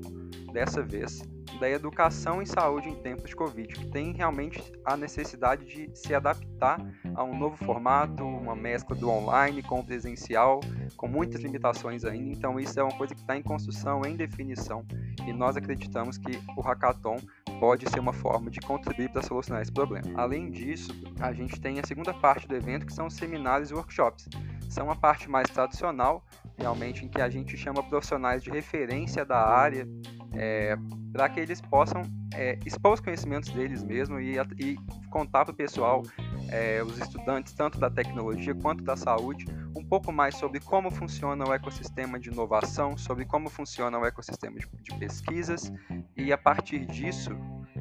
dessa 0.52 0.82
vez 0.82 1.22
da 1.58 1.68
educação 1.68 2.42
em 2.42 2.46
saúde 2.46 2.88
em 2.88 2.94
tempos 2.94 3.30
de 3.30 3.36
Covid, 3.36 3.68
que 3.68 3.86
tem 3.90 4.12
realmente 4.12 4.62
a 4.84 4.96
necessidade 4.96 5.64
de 5.64 5.90
se 5.94 6.14
adaptar 6.14 6.80
a 7.14 7.24
um 7.24 7.36
novo 7.36 7.56
formato, 7.56 8.24
uma 8.24 8.54
mescla 8.54 8.96
do 8.96 9.08
online 9.08 9.62
com 9.62 9.80
o 9.80 9.84
presencial, 9.84 10.60
com 10.96 11.06
muitas 11.06 11.40
limitações 11.40 12.04
ainda. 12.04 12.30
Então, 12.30 12.58
isso 12.58 12.78
é 12.78 12.82
uma 12.82 12.96
coisa 12.96 13.14
que 13.14 13.20
está 13.20 13.36
em 13.36 13.42
construção, 13.42 14.02
em 14.04 14.16
definição, 14.16 14.84
e 15.26 15.32
nós 15.32 15.56
acreditamos 15.56 16.18
que 16.18 16.38
o 16.56 16.60
hackathon 16.60 17.16
pode 17.60 17.88
ser 17.88 18.00
uma 18.00 18.12
forma 18.12 18.50
de 18.50 18.60
contribuir 18.60 19.10
para 19.10 19.22
solucionar 19.22 19.62
esse 19.62 19.72
problema. 19.72 20.06
Além 20.20 20.50
disso, 20.50 20.92
a 21.20 21.32
gente 21.32 21.60
tem 21.60 21.78
a 21.78 21.86
segunda 21.86 22.12
parte 22.12 22.46
do 22.46 22.54
evento, 22.54 22.86
que 22.86 22.92
são 22.92 23.06
os 23.06 23.14
seminários 23.14 23.70
e 23.70 23.74
workshops. 23.74 24.28
São 24.68 24.90
a 24.90 24.96
parte 24.96 25.30
mais 25.30 25.48
tradicional, 25.50 26.24
realmente 26.56 27.04
em 27.04 27.08
que 27.08 27.20
a 27.20 27.28
gente 27.28 27.56
chama 27.56 27.82
profissionais 27.82 28.42
de 28.42 28.50
referência 28.50 29.24
da 29.24 29.38
área 29.38 29.88
é, 30.36 30.76
para 31.12 31.28
que 31.28 31.40
eles 31.40 31.60
possam 31.60 32.02
é, 32.34 32.58
expor 32.66 32.94
os 32.94 33.00
conhecimentos 33.00 33.50
deles 33.50 33.82
mesmo 33.82 34.18
e, 34.18 34.36
e 34.58 34.76
contar 35.10 35.44
para 35.44 35.52
o 35.52 35.56
pessoal, 35.56 36.02
é, 36.48 36.82
os 36.82 36.98
estudantes, 36.98 37.52
tanto 37.52 37.78
da 37.78 37.88
tecnologia 37.88 38.54
quanto 38.54 38.82
da 38.82 38.96
saúde, 38.96 39.46
um 39.76 39.84
pouco 39.84 40.12
mais 40.12 40.36
sobre 40.36 40.60
como 40.60 40.90
funciona 40.90 41.48
o 41.48 41.52
ecossistema 41.52 42.18
de 42.18 42.30
inovação, 42.30 42.96
sobre 42.96 43.24
como 43.24 43.48
funciona 43.48 43.98
o 43.98 44.04
ecossistema 44.04 44.58
de, 44.58 44.68
de 44.82 44.98
pesquisas, 44.98 45.72
e 46.16 46.32
a 46.32 46.38
partir 46.38 46.84
disso 46.86 47.30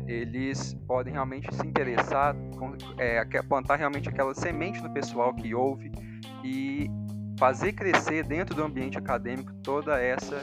eles 0.08 0.74
podem 0.88 1.14
realmente 1.14 1.54
se 1.54 1.66
interessar, 1.66 2.36
é, 2.98 3.24
plantar 3.44 3.78
realmente 3.78 4.10
aquela 4.10 4.34
semente 4.34 4.82
no 4.82 4.92
pessoal 4.94 5.34
que 5.34 5.56
ouve 5.56 5.92
e 6.44 6.90
fazer 7.38 7.74
crescer 7.74 8.24
dentro 8.26 8.56
do 8.56 8.64
ambiente 8.64 8.98
acadêmico 8.98 9.54
toda 9.64 10.00
essa 10.00 10.42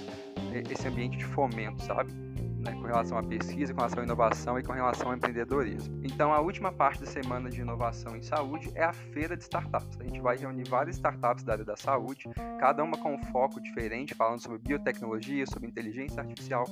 esse 0.71 0.89
ambiente 0.89 1.17
de 1.19 1.25
fomento, 1.25 1.83
sabe? 1.83 2.13
né, 2.61 2.73
com 2.73 2.83
relação 2.83 3.19
à 3.19 3.23
pesquisa, 3.23 3.73
com 3.73 3.81
relação 3.81 4.01
à 4.01 4.05
inovação 4.05 4.59
e 4.59 4.63
com 4.63 4.73
relação 4.73 5.09
ao 5.09 5.17
empreendedorismo. 5.17 6.01
Então, 6.05 6.33
a 6.33 6.41
última 6.41 6.71
parte 6.71 7.01
da 7.01 7.07
semana 7.07 7.51
de 7.51 7.61
inovação 7.61 8.17
em 8.17 8.23
saúde 8.23 8.71
é 8.75 8.85
a 8.85 8.93
feira 8.93 9.37
de 9.37 9.43
startups. 9.43 9.99
A 9.99 10.05
gente 10.05 10.21
vai 10.21 10.37
reunir 10.37 10.69
várias 10.69 10.97
startups 10.97 11.43
da 11.43 11.53
área 11.53 11.65
da 11.65 11.77
saúde, 11.77 12.29
cada 12.59 12.83
uma 12.85 12.97
com 12.97 13.15
um 13.15 13.23
foco 13.25 13.61
diferente, 13.61 14.15
falando 14.15 14.41
sobre 14.41 14.59
biotecnologia, 14.59 15.47
sobre 15.47 15.69
inteligência 15.69 16.21
artificial, 16.21 16.65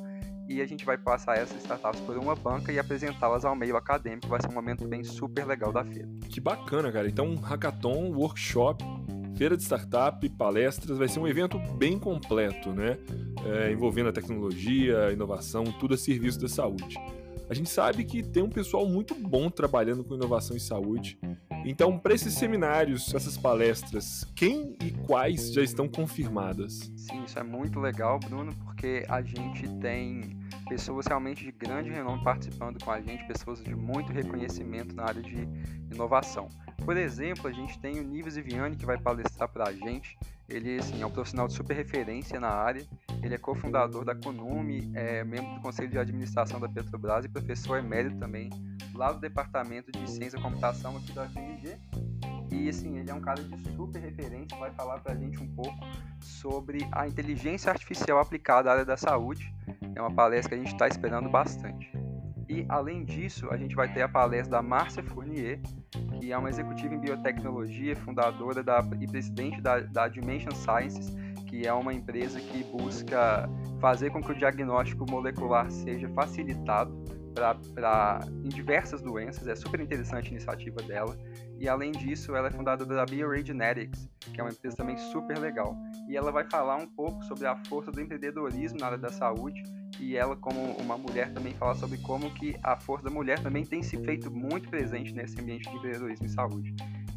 e 0.49 0.63
a 0.63 0.67
gente 0.67 0.85
vai 0.85 0.97
passar 0.97 1.37
essas 1.37 1.59
startups 1.59 2.01
por 2.01 2.17
uma 2.17 2.35
banca 2.35 2.73
e 2.73 2.79
apresentá-las 2.79 3.45
ao 3.45 3.55
meio 3.55 3.77
acadêmico. 3.77 4.29
Vai 4.29 4.41
ser 4.41 4.49
um 4.49 4.55
momento 4.55 4.87
bem 4.87 5.05
super 5.05 5.47
legal 5.47 5.73
da 5.73 5.85
feira. 5.85 6.09
Que 6.29 6.41
bacana, 6.41 6.91
cara. 6.91 7.07
Então, 7.07 7.35
hackathon, 7.37 8.15
workshop, 8.15 8.83
feira 9.39 9.57
de 9.57 9.63
startup, 9.63 10.29
palestras, 10.31 10.99
vai 10.99 11.07
ser 11.07 11.21
um 11.21 11.29
evento 11.29 11.61
bem 11.77 11.97
completo, 11.97 12.73
né? 12.73 12.99
É, 13.47 13.71
envolvendo 13.71 14.09
a 14.09 14.13
tecnologia, 14.13 15.07
a 15.07 15.13
inovação, 15.13 15.63
tudo 15.79 15.95
a 15.95 15.97
serviço 15.97 16.41
da 16.41 16.49
saúde. 16.49 16.99
A 17.49 17.55
gente 17.55 17.71
sabe 17.71 18.05
que 18.05 18.21
tem 18.21 18.43
um 18.43 18.51
pessoal 18.51 18.85
muito 18.85 19.15
bom 19.15 19.49
trabalhando 19.49 20.03
com 20.03 20.17
inovação 20.17 20.57
em 20.57 20.61
saúde. 20.61 21.17
Então, 21.65 21.97
para 21.97 22.15
esses 22.15 22.35
seminários, 22.35 23.15
essas 23.15 23.39
palestras, 23.39 24.27
quem 24.35 24.77
e 24.85 24.91
quais 25.07 25.53
já 25.53 25.63
estão 25.63 25.89
confirmadas? 25.89 26.93
Sim, 26.97 27.23
isso 27.25 27.39
é 27.39 27.43
muito 27.45 27.79
legal, 27.79 28.19
Bruno, 28.19 28.53
porque 28.65 29.07
a 29.09 29.23
gente 29.23 29.69
tem 29.77 30.37
pessoas 30.69 31.07
realmente 31.07 31.45
de 31.45 31.53
grande 31.53 31.91
renome 31.91 32.23
participando 32.23 32.83
com 32.83 32.91
a 32.91 33.01
gente, 33.01 33.27
pessoas 33.27 33.63
de 33.63 33.75
muito 33.75 34.13
reconhecimento 34.13 34.95
na 34.95 35.05
área 35.05 35.23
de 35.23 35.49
inovação. 35.93 36.49
Por 36.85 36.97
exemplo, 36.97 37.49
a 37.49 37.53
gente 37.53 37.79
tem 37.79 37.99
o 37.99 38.05
Nives 38.05 38.37
Viviani 38.37 38.77
que 38.77 38.87
vai 38.87 38.99
palestrar 38.99 39.49
para 39.49 39.69
a 39.69 39.73
gente. 39.73 40.19
Ele 40.49 40.79
assim, 40.79 41.03
é 41.03 41.07
um 41.07 41.11
profissional 41.11 41.49
de 41.49 41.55
super 41.55 41.75
referência 41.75 42.39
na 42.39 42.49
área. 42.49 42.87
Ele 43.23 43.35
é 43.35 43.39
cofundador 43.39 44.05
da 44.05 44.15
Conume, 44.15 44.91
é 44.95 45.25
membro 45.25 45.55
do 45.55 45.61
Conselho 45.61 45.89
de 45.89 45.99
Administração 45.99 46.61
da 46.61 46.69
Petrobras 46.69 47.25
e 47.25 47.29
professor 47.29 47.79
emérito 47.79 48.17
também 48.17 48.51
lá 48.95 49.13
do 49.13 49.21
Departamento 49.21 49.93
de 49.93 50.11
Ciência 50.11 50.37
e 50.37 50.41
Computação 50.41 50.97
aqui 50.97 51.13
da 51.13 51.25
UFMG. 51.25 51.77
E 52.51 52.69
assim, 52.69 52.99
ele 52.99 53.11
é 53.11 53.15
um 53.15 53.21
cara 53.21 53.43
de 53.43 53.57
super 53.75 54.01
referência, 54.01 54.57
vai 54.59 54.71
falar 54.73 54.99
para 55.01 55.13
a 55.13 55.17
gente 55.17 55.43
um 55.43 55.49
pouco 55.49 55.79
sobre 56.21 56.87
a 56.93 57.07
inteligência 57.07 57.71
artificial 57.71 58.19
aplicada 58.19 58.71
à 58.71 58.73
área 58.73 58.85
da 58.85 58.97
saúde. 58.97 59.53
É 59.95 60.01
uma 60.01 60.13
palestra 60.13 60.51
que 60.51 60.55
a 60.55 60.59
gente 60.59 60.73
está 60.73 60.89
esperando 60.89 61.29
bastante. 61.29 61.91
E 62.49 62.65
além 62.69 63.05
disso, 63.05 63.47
a 63.51 63.57
gente 63.59 63.75
vai 63.75 63.93
ter 63.93 64.01
a 64.01 64.09
palestra 64.09 64.53
da 64.53 64.63
Márcia 64.63 65.03
Fournier, 65.03 65.61
que 66.19 66.33
é 66.33 66.39
uma 66.39 66.49
executiva 66.49 66.95
em 66.95 66.99
biotecnologia, 66.99 67.95
fundadora 67.95 68.63
da, 68.63 68.83
e 68.99 69.07
presidente 69.07 69.61
da, 69.61 69.81
da 69.81 70.09
Dimension 70.09 70.53
Sciences, 70.53 71.15
que 71.47 71.67
é 71.67 71.73
uma 71.73 71.93
empresa 71.93 72.41
que 72.41 72.65
busca 72.65 73.49
fazer 73.81 74.11
com 74.11 74.23
que 74.23 74.33
o 74.33 74.35
diagnóstico 74.35 75.05
molecular 75.11 75.71
seja 75.71 76.09
facilitado 76.11 77.18
para 77.75 78.21
em 78.45 78.49
diversas 78.49 79.01
doenças. 79.03 79.47
É 79.47 79.55
super 79.55 79.81
interessante 79.81 80.29
a 80.29 80.31
iniciativa 80.31 80.83
dela. 80.83 81.17
E 81.59 81.69
além 81.69 81.93
disso, 81.93 82.37
ela 82.37 82.49
é 82.49 82.51
fundadora 82.51 82.95
da 82.95 83.05
BioRay 83.05 83.45
Genetics, 83.45 84.09
que 84.21 84.41
é 84.41 84.45
uma 84.45 84.51
empresa 84.51 84.77
também 84.77 84.97
super 84.97 85.39
legal. 85.39 85.77
E 86.09 86.17
ela 86.17 86.31
vai 86.31 86.45
falar 86.45 86.77
um 86.77 86.87
pouco 86.87 87.23
sobre 87.25 87.47
a 87.47 87.57
força 87.67 87.91
do 87.91 88.01
empreendedorismo 88.01 88.79
na 88.79 88.87
área 88.87 88.99
da 88.99 89.11
saúde 89.11 89.63
e 90.01 90.17
ela 90.17 90.37
como 90.37 90.61
uma 90.77 90.97
mulher 90.97 91.33
também 91.33 91.55
fala 91.55 91.75
sobre 91.75 91.99
como 91.99 92.31
que 92.35 92.57
a 92.63 92.77
força 92.77 93.05
da 93.05 93.11
mulher 93.11 93.41
também 93.41 93.65
tem 93.65 93.83
se 93.83 93.97
feito 94.05 94.31
muito 94.31 94.69
presente 94.69 95.13
nesse 95.13 95.41
ambiente 95.41 95.69
de 95.69 95.77
empreendedorismo 95.77 96.27
e 96.27 96.29
saúde. 96.29 96.75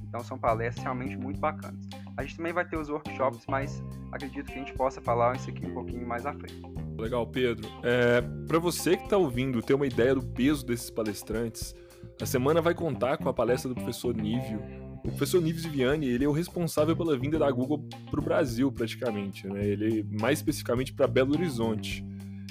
Então 0.07 0.23
são 0.23 0.37
palestras 0.37 0.83
realmente 0.83 1.15
muito 1.15 1.39
bacanas. 1.39 1.87
A 2.17 2.23
gente 2.23 2.37
também 2.37 2.51
vai 2.51 2.65
ter 2.67 2.77
os 2.77 2.89
workshops, 2.89 3.45
mas 3.47 3.83
acredito 4.11 4.47
que 4.47 4.53
a 4.53 4.57
gente 4.57 4.73
possa 4.73 4.99
falar 5.01 5.35
isso 5.35 5.49
aqui 5.49 5.65
um 5.65 5.73
pouquinho 5.73 6.05
mais 6.05 6.25
à 6.25 6.33
frente. 6.33 6.61
Legal, 6.97 7.25
Pedro. 7.27 7.67
É, 7.83 8.21
Para 8.47 8.59
você 8.59 8.95
que 8.95 9.03
está 9.03 9.17
ouvindo 9.17 9.61
ter 9.61 9.73
uma 9.73 9.87
ideia 9.87 10.13
do 10.15 10.21
peso 10.21 10.65
desses 10.65 10.89
palestrantes, 10.89 11.75
a 12.21 12.25
semana 12.25 12.61
vai 12.61 12.73
contar 12.73 13.17
com 13.17 13.27
a 13.29 13.33
palestra 13.33 13.69
do 13.69 13.75
professor 13.75 14.15
Nívio. 14.15 14.61
O 15.03 15.09
professor 15.09 15.41
Nives 15.41 15.63
Viviani, 15.63 16.07
ele 16.07 16.23
é 16.23 16.27
o 16.27 16.31
responsável 16.31 16.95
pela 16.95 17.17
vinda 17.17 17.39
da 17.39 17.49
Google 17.49 17.83
para 18.09 18.19
o 18.19 18.23
Brasil, 18.23 18.71
praticamente. 18.71 19.47
Né? 19.47 19.65
Ele, 19.65 20.05
mais 20.19 20.39
especificamente, 20.39 20.93
para 20.93 21.07
Belo 21.07 21.33
Horizonte. 21.33 22.05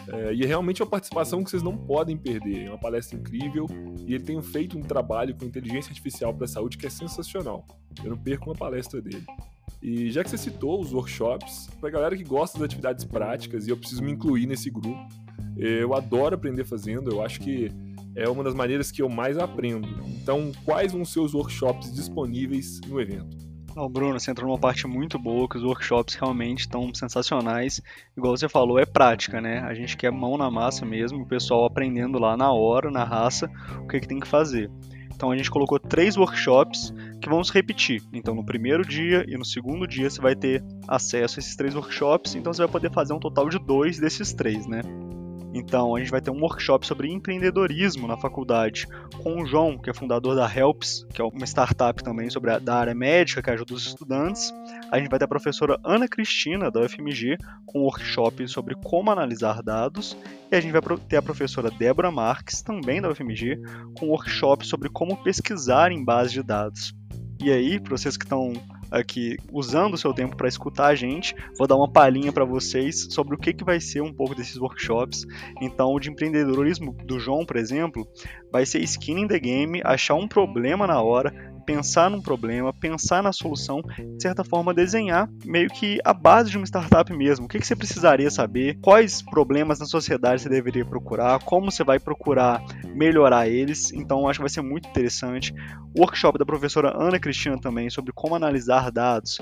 É, 0.08 0.34
e 0.34 0.42
é 0.42 0.46
realmente 0.46 0.82
uma 0.82 0.88
participação 0.88 1.44
que 1.44 1.50
vocês 1.50 1.62
não 1.62 1.76
podem 1.76 2.16
perder. 2.16 2.64
É 2.64 2.68
uma 2.68 2.78
palestra 2.78 3.16
incrível 3.16 3.66
e 4.04 4.14
ele 4.14 4.24
tem 4.24 4.40
feito 4.42 4.76
um 4.76 4.82
trabalho 4.82 5.34
com 5.36 5.44
inteligência 5.44 5.90
artificial 5.90 6.34
para 6.34 6.46
a 6.46 6.48
saúde 6.48 6.76
que 6.76 6.86
é 6.86 6.90
sensacional. 6.90 7.64
Eu 8.02 8.10
não 8.10 8.18
perco 8.18 8.50
uma 8.50 8.56
palestra 8.56 9.00
dele. 9.00 9.24
E 9.82 10.10
já 10.10 10.22
que 10.22 10.30
você 10.30 10.36
citou 10.36 10.80
os 10.80 10.92
workshops, 10.92 11.68
para 11.80 11.90
galera 11.90 12.16
que 12.16 12.24
gosta 12.24 12.58
das 12.58 12.66
atividades 12.66 13.04
práticas, 13.04 13.66
e 13.66 13.70
eu 13.70 13.76
preciso 13.76 14.02
me 14.02 14.12
incluir 14.12 14.46
nesse 14.46 14.70
grupo, 14.70 15.08
eu 15.56 15.94
adoro 15.94 16.34
aprender 16.34 16.64
fazendo, 16.64 17.10
eu 17.10 17.22
acho 17.22 17.40
que 17.40 17.70
é 18.14 18.28
uma 18.28 18.44
das 18.44 18.54
maneiras 18.54 18.90
que 18.90 19.00
eu 19.00 19.08
mais 19.08 19.38
aprendo. 19.38 19.88
Então, 20.06 20.52
quais 20.64 20.92
vão 20.92 21.04
ser 21.04 21.20
os 21.20 21.32
workshops 21.32 21.92
disponíveis 21.94 22.80
no 22.86 23.00
evento? 23.00 23.50
Não, 23.74 23.88
Bruno, 23.88 24.18
você 24.18 24.30
entrou 24.30 24.48
numa 24.48 24.58
parte 24.58 24.86
muito 24.86 25.18
boa, 25.18 25.48
que 25.48 25.56
os 25.56 25.62
workshops 25.62 26.14
realmente 26.14 26.60
estão 26.60 26.92
sensacionais. 26.92 27.80
Igual 28.16 28.36
você 28.36 28.48
falou, 28.48 28.78
é 28.78 28.84
prática, 28.84 29.40
né? 29.40 29.60
A 29.60 29.72
gente 29.74 29.96
quer 29.96 30.10
mão 30.10 30.36
na 30.36 30.50
massa 30.50 30.84
mesmo, 30.84 31.22
o 31.22 31.26
pessoal 31.26 31.64
aprendendo 31.64 32.18
lá 32.18 32.36
na 32.36 32.52
hora, 32.52 32.90
na 32.90 33.04
raça, 33.04 33.48
o 33.78 33.86
que, 33.86 34.00
que 34.00 34.08
tem 34.08 34.18
que 34.18 34.26
fazer. 34.26 34.68
Então 35.14 35.30
a 35.30 35.36
gente 35.36 35.50
colocou 35.50 35.78
três 35.78 36.16
workshops 36.16 36.92
que 37.20 37.28
vão 37.28 37.42
se 37.44 37.52
repetir. 37.52 38.02
Então 38.12 38.34
no 38.34 38.44
primeiro 38.44 38.84
dia 38.84 39.24
e 39.28 39.36
no 39.36 39.44
segundo 39.44 39.86
dia 39.86 40.08
você 40.08 40.20
vai 40.20 40.34
ter 40.34 40.62
acesso 40.88 41.38
a 41.38 41.40
esses 41.40 41.56
três 41.56 41.74
workshops, 41.74 42.34
então 42.34 42.52
você 42.52 42.62
vai 42.62 42.70
poder 42.70 42.90
fazer 42.90 43.12
um 43.12 43.20
total 43.20 43.48
de 43.48 43.58
dois 43.58 43.98
desses 43.98 44.32
três, 44.32 44.66
né? 44.66 44.82
Então, 45.52 45.96
a 45.96 45.98
gente 45.98 46.10
vai 46.10 46.20
ter 46.20 46.30
um 46.30 46.40
workshop 46.40 46.86
sobre 46.86 47.10
empreendedorismo 47.10 48.06
na 48.06 48.16
faculdade 48.16 48.86
com 49.22 49.42
o 49.42 49.46
João, 49.46 49.76
que 49.76 49.90
é 49.90 49.94
fundador 49.94 50.36
da 50.36 50.48
Helps, 50.48 51.06
que 51.12 51.20
é 51.20 51.24
uma 51.24 51.44
startup 51.44 52.02
também 52.02 52.30
sobre 52.30 52.52
a, 52.52 52.58
da 52.58 52.76
área 52.76 52.94
médica 52.94 53.42
que 53.42 53.50
ajuda 53.50 53.74
os 53.74 53.86
estudantes. 53.86 54.54
A 54.90 54.98
gente 54.98 55.10
vai 55.10 55.18
ter 55.18 55.24
a 55.24 55.28
professora 55.28 55.78
Ana 55.84 56.06
Cristina, 56.06 56.70
da 56.70 56.80
UFMG, 56.80 57.36
com 57.66 57.80
um 57.80 57.82
workshop 57.82 58.46
sobre 58.46 58.76
como 58.76 59.10
analisar 59.10 59.62
dados. 59.62 60.16
E 60.50 60.56
a 60.56 60.60
gente 60.60 60.72
vai 60.72 60.82
ter 61.08 61.16
a 61.16 61.22
professora 61.22 61.70
Débora 61.70 62.10
Marques, 62.10 62.62
também 62.62 63.00
da 63.00 63.10
UFMG, 63.10 63.60
com 63.98 64.06
um 64.06 64.10
workshop 64.10 64.64
sobre 64.64 64.88
como 64.88 65.16
pesquisar 65.22 65.90
em 65.90 66.04
base 66.04 66.32
de 66.32 66.42
dados. 66.42 66.99
E 67.42 67.50
aí, 67.50 67.80
para 67.80 67.96
vocês 67.96 68.18
que 68.18 68.24
estão 68.24 68.52
aqui 68.90 69.38
usando 69.50 69.94
o 69.94 69.98
seu 69.98 70.12
tempo 70.12 70.36
para 70.36 70.48
escutar 70.48 70.88
a 70.88 70.94
gente, 70.94 71.34
vou 71.56 71.66
dar 71.66 71.76
uma 71.76 71.90
palhinha 71.90 72.30
para 72.30 72.44
vocês 72.44 73.06
sobre 73.10 73.34
o 73.34 73.38
que, 73.38 73.54
que 73.54 73.64
vai 73.64 73.80
ser 73.80 74.02
um 74.02 74.12
pouco 74.12 74.34
desses 74.34 74.56
workshops. 74.56 75.24
Então, 75.60 75.94
o 75.94 75.98
de 75.98 76.10
empreendedorismo 76.10 76.92
do 76.92 77.18
João, 77.18 77.46
por 77.46 77.56
exemplo, 77.56 78.06
vai 78.52 78.66
ser 78.66 78.80
skin 78.80 79.20
in 79.20 79.28
the 79.28 79.38
game, 79.38 79.80
achar 79.84 80.16
um 80.16 80.28
problema 80.28 80.86
na 80.86 81.00
hora, 81.00 81.49
pensar 81.70 82.10
num 82.10 82.20
problema, 82.20 82.72
pensar 82.72 83.22
na 83.22 83.32
solução, 83.32 83.80
de 83.80 84.20
certa 84.20 84.42
forma 84.42 84.74
desenhar 84.74 85.28
meio 85.44 85.68
que 85.68 86.00
a 86.04 86.12
base 86.12 86.50
de 86.50 86.56
uma 86.56 86.66
startup 86.66 87.12
mesmo. 87.16 87.46
O 87.46 87.48
que, 87.48 87.60
que 87.60 87.66
você 87.66 87.76
precisaria 87.76 88.28
saber, 88.28 88.76
quais 88.82 89.22
problemas 89.22 89.78
na 89.78 89.86
sociedade 89.86 90.42
você 90.42 90.48
deveria 90.48 90.84
procurar, 90.84 91.38
como 91.44 91.70
você 91.70 91.84
vai 91.84 92.00
procurar 92.00 92.60
melhorar 92.92 93.48
eles. 93.48 93.92
Então 93.92 94.28
acho 94.28 94.38
que 94.38 94.42
vai 94.42 94.50
ser 94.50 94.62
muito 94.62 94.88
interessante. 94.88 95.54
O 95.96 96.00
workshop 96.00 96.38
da 96.38 96.44
professora 96.44 96.92
Ana 96.96 97.20
Cristina 97.20 97.58
também 97.60 97.88
sobre 97.88 98.12
como 98.12 98.34
analisar 98.34 98.90
dados 98.90 99.38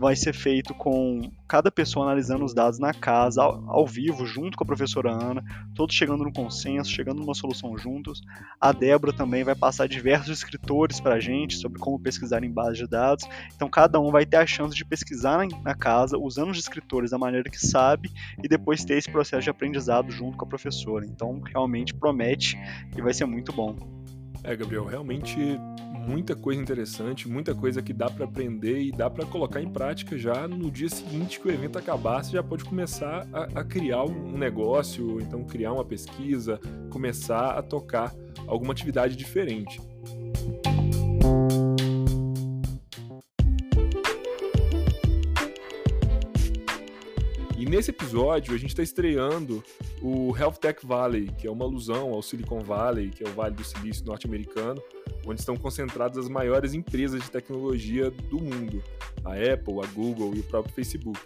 vai 0.00 0.16
ser 0.16 0.32
feito 0.32 0.72
com 0.72 1.30
cada 1.46 1.70
pessoa 1.70 2.06
analisando 2.06 2.42
os 2.42 2.54
dados 2.54 2.78
na 2.78 2.94
casa, 2.94 3.42
ao, 3.42 3.62
ao 3.70 3.86
vivo, 3.86 4.24
junto 4.24 4.56
com 4.56 4.64
a 4.64 4.66
professora 4.66 5.12
Ana, 5.12 5.44
todos 5.74 5.94
chegando 5.94 6.24
no 6.24 6.32
consenso, 6.32 6.90
chegando 6.90 7.20
numa 7.20 7.34
solução 7.34 7.76
juntos. 7.76 8.22
A 8.58 8.72
Débora 8.72 9.12
também 9.12 9.44
vai 9.44 9.54
passar 9.54 9.86
diversos 9.86 10.38
escritores 10.38 11.00
para 11.00 11.16
a 11.16 11.20
gente 11.20 11.56
sobre 11.56 11.78
como 11.78 12.00
pesquisar 12.00 12.42
em 12.42 12.50
base 12.50 12.78
de 12.78 12.88
dados. 12.88 13.28
Então 13.54 13.68
cada 13.68 14.00
um 14.00 14.10
vai 14.10 14.24
ter 14.24 14.38
a 14.38 14.46
chance 14.46 14.74
de 14.74 14.86
pesquisar 14.86 15.36
na, 15.36 15.58
na 15.62 15.74
casa, 15.74 16.16
usando 16.16 16.50
os 16.50 16.58
escritores 16.58 17.10
da 17.10 17.18
maneira 17.18 17.50
que 17.50 17.60
sabe, 17.60 18.10
e 18.42 18.48
depois 18.48 18.82
ter 18.82 18.96
esse 18.96 19.10
processo 19.10 19.42
de 19.42 19.50
aprendizado 19.50 20.10
junto 20.10 20.38
com 20.38 20.46
a 20.46 20.48
professora. 20.48 21.04
Então 21.04 21.42
realmente 21.42 21.92
promete 21.92 22.56
e 22.96 23.02
vai 23.02 23.12
ser 23.12 23.26
muito 23.26 23.52
bom. 23.52 23.76
É, 24.42 24.56
Gabriel, 24.56 24.86
realmente 24.86 25.36
muita 26.10 26.34
coisa 26.34 26.60
interessante, 26.60 27.28
muita 27.28 27.54
coisa 27.54 27.80
que 27.80 27.92
dá 27.92 28.10
para 28.10 28.24
aprender 28.24 28.80
e 28.82 28.90
dá 28.90 29.08
para 29.08 29.24
colocar 29.24 29.62
em 29.62 29.70
prática 29.70 30.18
já 30.18 30.48
no 30.48 30.70
dia 30.70 30.88
seguinte 30.88 31.38
que 31.38 31.46
o 31.46 31.50
evento 31.52 31.78
acabar, 31.78 32.24
você 32.24 32.32
já 32.32 32.42
pode 32.42 32.64
começar 32.64 33.28
a, 33.32 33.60
a 33.60 33.64
criar 33.64 34.02
um 34.02 34.36
negócio, 34.36 35.12
ou 35.12 35.20
então 35.20 35.44
criar 35.44 35.72
uma 35.72 35.84
pesquisa, 35.84 36.60
começar 36.90 37.50
a 37.52 37.62
tocar 37.62 38.12
alguma 38.48 38.72
atividade 38.72 39.14
diferente. 39.14 39.80
Nesse 47.66 47.90
episódio 47.90 48.54
a 48.54 48.58
gente 48.58 48.70
está 48.70 48.82
estreando 48.82 49.62
o 50.00 50.36
Health 50.36 50.54
Tech 50.54 50.86
Valley, 50.86 51.26
que 51.38 51.46
é 51.46 51.50
uma 51.50 51.64
alusão 51.64 52.12
ao 52.12 52.22
Silicon 52.22 52.60
Valley, 52.60 53.10
que 53.10 53.24
é 53.24 53.28
o 53.28 53.32
Vale 53.32 53.54
do 53.54 53.64
Silício 53.64 54.04
norte-americano, 54.04 54.82
onde 55.26 55.40
estão 55.40 55.56
concentradas 55.56 56.18
as 56.18 56.28
maiores 56.28 56.74
empresas 56.74 57.22
de 57.22 57.30
tecnologia 57.30 58.10
do 58.10 58.40
mundo, 58.40 58.82
a 59.24 59.32
Apple, 59.32 59.80
a 59.82 59.86
Google 59.94 60.34
e 60.34 60.40
o 60.40 60.44
próprio 60.44 60.74
Facebook. 60.74 61.20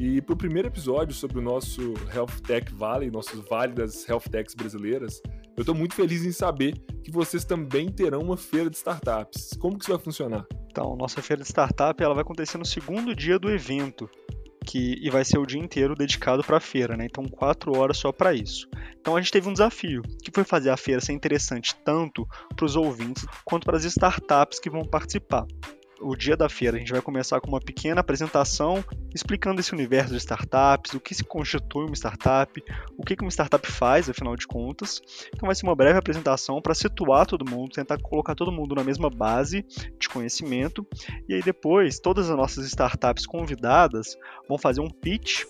E 0.00 0.20
para 0.20 0.34
o 0.34 0.36
primeiro 0.36 0.68
episódio 0.68 1.14
sobre 1.14 1.38
o 1.38 1.42
nosso 1.42 1.94
Health 2.14 2.42
Tech 2.46 2.72
Valley, 2.74 3.10
nossos 3.10 3.40
Vale 3.48 3.72
das 3.72 4.08
Health 4.08 4.24
Techs 4.30 4.54
brasileiras, 4.54 5.22
eu 5.56 5.62
estou 5.62 5.74
muito 5.74 5.94
feliz 5.94 6.24
em 6.24 6.32
saber 6.32 6.74
que 7.02 7.10
vocês 7.10 7.44
também 7.44 7.88
terão 7.88 8.20
uma 8.20 8.36
feira 8.36 8.70
de 8.70 8.76
startups. 8.76 9.50
Como 9.58 9.76
que 9.76 9.84
isso 9.84 9.92
vai 9.92 10.00
funcionar? 10.00 10.46
Então, 10.70 10.94
nossa 10.94 11.20
feira 11.20 11.42
de 11.42 11.48
startup 11.48 12.00
ela 12.02 12.14
vai 12.14 12.22
acontecer 12.22 12.58
no 12.58 12.64
segundo 12.64 13.14
dia 13.14 13.38
do 13.38 13.50
evento, 13.50 14.08
que 14.68 14.98
e 15.00 15.08
vai 15.08 15.24
ser 15.24 15.38
o 15.38 15.46
dia 15.46 15.58
inteiro 15.58 15.94
dedicado 15.94 16.44
para 16.44 16.58
a 16.58 16.60
feira, 16.60 16.96
né? 16.96 17.06
Então, 17.06 17.24
quatro 17.24 17.76
horas 17.76 17.96
só 17.96 18.12
para 18.12 18.34
isso. 18.34 18.68
Então, 19.00 19.16
a 19.16 19.20
gente 19.20 19.32
teve 19.32 19.48
um 19.48 19.52
desafio, 19.52 20.02
que 20.22 20.30
foi 20.30 20.44
fazer 20.44 20.68
a 20.68 20.76
feira 20.76 21.00
ser 21.00 21.14
interessante 21.14 21.74
tanto 21.84 22.26
para 22.54 22.66
os 22.66 22.76
ouvintes 22.76 23.24
quanto 23.44 23.64
para 23.64 23.78
as 23.78 23.84
startups 23.84 24.60
que 24.60 24.68
vão 24.68 24.84
participar 24.84 25.46
o 26.00 26.16
dia 26.16 26.36
da 26.36 26.48
feira. 26.48 26.76
A 26.76 26.80
gente 26.80 26.92
vai 26.92 27.00
começar 27.00 27.40
com 27.40 27.48
uma 27.48 27.60
pequena 27.60 28.00
apresentação 28.00 28.84
explicando 29.14 29.60
esse 29.60 29.72
universo 29.72 30.12
de 30.12 30.18
startups, 30.18 30.94
o 30.94 31.00
que 31.00 31.14
se 31.14 31.24
constitui 31.24 31.86
uma 31.86 31.94
startup, 31.94 32.62
o 32.96 33.04
que 33.04 33.16
uma 33.20 33.30
startup 33.30 33.66
faz, 33.70 34.08
afinal 34.08 34.36
de 34.36 34.46
contas. 34.46 35.00
Então 35.34 35.46
vai 35.46 35.54
ser 35.54 35.66
uma 35.66 35.74
breve 35.74 35.98
apresentação 35.98 36.60
para 36.60 36.74
situar 36.74 37.26
todo 37.26 37.48
mundo, 37.48 37.72
tentar 37.72 37.98
colocar 38.00 38.34
todo 38.34 38.52
mundo 38.52 38.74
na 38.74 38.84
mesma 38.84 39.10
base 39.10 39.64
de 39.98 40.08
conhecimento. 40.08 40.86
E 41.28 41.34
aí 41.34 41.42
depois, 41.42 41.98
todas 41.98 42.30
as 42.30 42.36
nossas 42.36 42.66
startups 42.66 43.26
convidadas 43.26 44.16
vão 44.48 44.58
fazer 44.58 44.80
um 44.80 44.90
pitch 44.90 45.44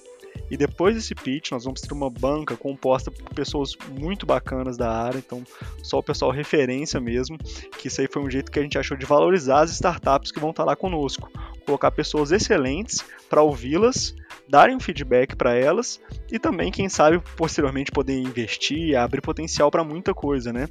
e 0.51 0.57
depois 0.57 0.95
desse 0.95 1.15
pitch, 1.15 1.51
nós 1.51 1.65
vamos 1.65 1.81
ter 1.81 1.93
uma 1.93 2.11
banca 2.11 2.57
composta 2.57 3.11
por 3.11 3.29
pessoas 3.35 3.77
muito 3.99 4.27
bacanas 4.27 4.77
da 4.77 4.91
área, 4.91 5.19
então 5.19 5.43
só 5.83 5.99
o 5.99 6.03
pessoal 6.03 6.31
referência 6.31 7.01
mesmo, 7.01 7.39
que 7.79 7.89
isso 7.89 8.01
aí 8.01 8.09
foi 8.11 8.23
um 8.23 8.31
jeito 8.31 8.51
que 8.51 8.59
a 8.59 8.63
gente 8.63 8.79
achou 8.79 8.97
de 8.97 9.07
valorizar 9.07 9.61
as 9.61 9.71
startups 9.73 10.33
que 10.33 10.41
vão 10.41 10.51
estar 10.51 10.65
lá 10.65 10.75
conosco. 10.75 11.31
Colocar 11.65 11.91
pessoas 11.91 12.33
excelentes 12.33 13.05
para 13.29 13.43
ouvi-las, 13.43 14.15
darem 14.49 14.75
um 14.75 14.81
feedback 14.81 15.37
para 15.37 15.55
elas 15.55 16.01
e 16.31 16.39
também, 16.39 16.71
quem 16.71 16.89
sabe, 16.89 17.21
posteriormente 17.37 17.91
poder 17.91 18.19
investir, 18.19 18.97
abrir 18.97 19.21
potencial 19.21 19.71
para 19.71 19.85
muita 19.85 20.15
coisa, 20.15 20.53
né? 20.53 20.69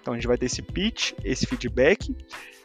Então 0.00 0.14
a 0.14 0.16
gente 0.16 0.26
vai 0.26 0.36
ter 0.36 0.46
esse 0.46 0.62
pitch, 0.62 1.12
esse 1.24 1.46
feedback 1.46 2.14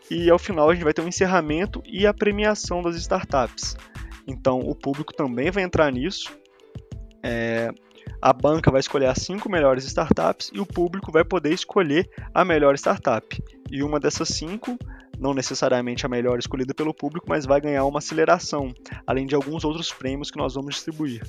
e 0.09 0.29
ao 0.29 0.39
final 0.39 0.69
a 0.69 0.73
gente 0.73 0.83
vai 0.83 0.93
ter 0.93 1.01
um 1.01 1.07
encerramento 1.07 1.83
e 1.85 2.07
a 2.07 2.13
premiação 2.13 2.81
das 2.81 2.95
startups. 2.95 3.75
Então 4.27 4.59
o 4.59 4.73
público 4.73 5.13
também 5.13 5.51
vai 5.51 5.63
entrar 5.63 5.91
nisso. 5.91 6.35
É, 7.27 7.73
a 8.21 8.31
banca 8.31 8.69
vai 8.69 8.79
escolher 8.79 9.07
as 9.07 9.17
cinco 9.17 9.49
melhores 9.49 9.83
startups 9.85 10.51
e 10.53 10.59
o 10.59 10.65
público 10.65 11.11
vai 11.11 11.25
poder 11.25 11.51
escolher 11.51 12.07
a 12.31 12.45
melhor 12.45 12.75
startup. 12.75 13.43
E 13.71 13.81
uma 13.81 13.99
dessas 13.99 14.29
cinco, 14.29 14.77
não 15.17 15.33
necessariamente 15.33 16.05
a 16.05 16.09
melhor 16.09 16.37
escolhida 16.37 16.71
pelo 16.71 16.93
público, 16.93 17.25
mas 17.27 17.43
vai 17.43 17.59
ganhar 17.59 17.83
uma 17.85 17.97
aceleração, 17.97 18.71
além 19.07 19.25
de 19.25 19.33
alguns 19.33 19.65
outros 19.65 19.91
prêmios 19.91 20.29
que 20.29 20.37
nós 20.37 20.53
vamos 20.53 20.75
distribuir 20.75 21.23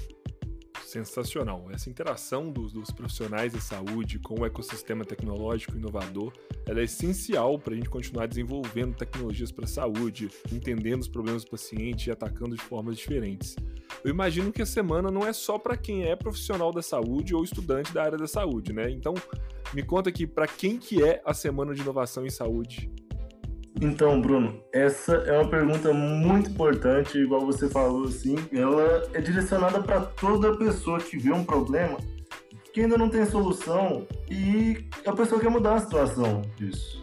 sensacional. 1.04 1.66
Essa 1.70 1.90
interação 1.90 2.50
dos, 2.50 2.72
dos, 2.72 2.90
profissionais 2.90 3.52
da 3.52 3.60
saúde 3.60 4.18
com 4.18 4.40
o 4.40 4.46
ecossistema 4.46 5.04
tecnológico 5.04 5.76
inovador 5.76 6.32
é 6.66 6.82
essencial 6.82 7.58
para 7.58 7.74
a 7.74 7.76
gente 7.76 7.88
continuar 7.88 8.26
desenvolvendo 8.26 8.96
tecnologias 8.96 9.50
para 9.50 9.64
a 9.64 9.68
saúde, 9.68 10.30
entendendo 10.52 11.02
os 11.02 11.08
problemas 11.08 11.44
do 11.44 11.50
paciente 11.50 12.06
e 12.06 12.10
atacando 12.10 12.56
de 12.56 12.62
formas 12.62 12.96
diferentes. 12.96 13.56
Eu 14.04 14.10
imagino 14.10 14.52
que 14.52 14.62
a 14.62 14.66
semana 14.66 15.10
não 15.10 15.26
é 15.26 15.32
só 15.32 15.58
para 15.58 15.76
quem 15.76 16.04
é 16.04 16.16
profissional 16.16 16.72
da 16.72 16.82
saúde 16.82 17.34
ou 17.34 17.44
estudante 17.44 17.92
da 17.92 18.02
área 18.02 18.18
da 18.18 18.26
saúde, 18.26 18.72
né? 18.72 18.90
Então, 18.90 19.14
me 19.74 19.82
conta 19.82 20.10
aqui 20.10 20.26
para 20.26 20.46
quem 20.46 20.78
que 20.78 21.02
é 21.02 21.20
a 21.24 21.34
Semana 21.34 21.74
de 21.74 21.80
Inovação 21.80 22.24
em 22.24 22.30
Saúde. 22.30 22.90
Então, 23.80 24.21
Bruno, 24.21 24.59
essa 24.73 25.12
é 25.12 25.33
uma 25.38 25.49
pergunta 25.49 25.92
muito 25.92 26.50
importante, 26.50 27.18
igual 27.18 27.45
você 27.45 27.68
falou 27.68 28.04
assim. 28.04 28.37
Ela 28.52 29.02
é 29.12 29.21
direcionada 29.21 29.83
para 29.83 30.00
toda 30.00 30.56
pessoa 30.56 30.99
que 30.99 31.18
vê 31.18 31.30
um 31.30 31.45
problema 31.45 31.99
que 32.73 32.83
ainda 32.83 32.99
não 32.99 33.09
tem 33.09 33.25
solução 33.25 34.06
e 34.30 34.87
a 35.06 35.12
pessoa 35.12 35.40
quer 35.40 35.50
mudar 35.50 35.76
a 35.76 35.80
situação 35.80 36.42
disso. 36.56 37.02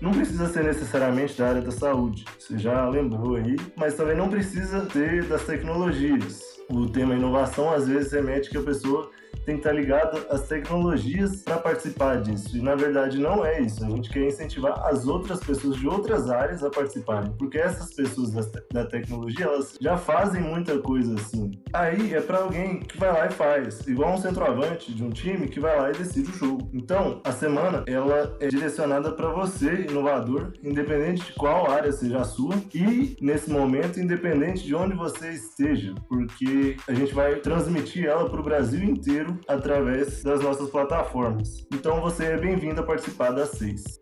Não 0.00 0.12
precisa 0.12 0.46
ser 0.48 0.64
necessariamente 0.64 1.38
da 1.38 1.48
área 1.48 1.62
da 1.62 1.70
saúde, 1.70 2.26
você 2.38 2.58
já 2.58 2.86
lembrou 2.88 3.36
aí, 3.36 3.56
mas 3.76 3.94
também 3.94 4.14
não 4.14 4.28
precisa 4.28 4.86
ser 4.90 5.24
das 5.24 5.44
tecnologias. 5.44 6.42
O 6.68 6.86
tema 6.86 7.14
inovação 7.14 7.70
às 7.72 7.88
vezes 7.88 8.12
remete 8.12 8.50
que 8.50 8.58
a 8.58 8.62
pessoa 8.62 9.10
tem 9.44 9.56
que 9.56 9.60
estar 9.60 9.72
ligado 9.72 10.24
às 10.30 10.46
tecnologias 10.46 11.42
para 11.42 11.58
participar 11.58 12.20
disso. 12.20 12.56
E 12.56 12.60
na 12.60 12.74
verdade 12.74 13.18
não 13.18 13.44
é 13.44 13.60
isso. 13.60 13.84
A 13.84 13.90
gente 13.90 14.10
quer 14.10 14.26
incentivar 14.26 14.80
as 14.86 15.06
outras 15.06 15.40
pessoas 15.40 15.76
de 15.76 15.86
outras 15.86 16.30
áreas 16.30 16.62
a 16.62 16.70
participarem, 16.70 17.32
porque 17.38 17.58
essas 17.58 17.94
pessoas 17.94 18.30
da, 18.30 18.42
da 18.72 18.86
tecnologia 18.86 19.46
elas 19.46 19.76
já 19.80 19.96
fazem 19.96 20.42
muita 20.42 20.78
coisa 20.78 21.14
assim. 21.14 21.50
Aí 21.72 22.14
é 22.14 22.20
para 22.20 22.38
alguém 22.38 22.80
que 22.80 22.98
vai 22.98 23.12
lá 23.12 23.26
e 23.26 23.30
faz, 23.30 23.86
igual 23.86 24.14
um 24.14 24.18
centroavante 24.18 24.92
de 24.92 25.02
um 25.02 25.10
time 25.10 25.48
que 25.48 25.60
vai 25.60 25.76
lá 25.78 25.90
e 25.90 25.92
decide 25.92 26.30
o 26.30 26.34
jogo. 26.34 26.70
Então 26.72 27.20
a 27.24 27.32
semana 27.32 27.84
ela 27.86 28.36
é 28.40 28.48
direcionada 28.48 29.12
para 29.12 29.28
você, 29.28 29.86
inovador, 29.88 30.52
independente 30.62 31.26
de 31.26 31.32
qual 31.34 31.70
área 31.70 31.92
seja 31.92 32.20
a 32.20 32.24
sua 32.24 32.54
e 32.74 33.16
nesse 33.20 33.50
momento 33.50 34.00
independente 34.00 34.64
de 34.64 34.74
onde 34.74 34.94
você 34.94 35.30
esteja, 35.30 35.94
porque 36.08 36.76
a 36.88 36.92
gente 36.92 37.14
vai 37.14 37.36
transmitir 37.36 38.06
ela 38.06 38.28
para 38.28 38.40
o 38.40 38.42
Brasil 38.42 38.82
inteiro 38.82 39.23
através 39.48 40.22
das 40.22 40.40
nossas 40.40 40.70
plataformas. 40.70 41.66
Então 41.72 42.00
você 42.00 42.24
é 42.24 42.36
bem-vindo 42.36 42.80
a 42.80 42.84
participar 42.84 43.30
das 43.30 43.50
seis. 43.50 43.98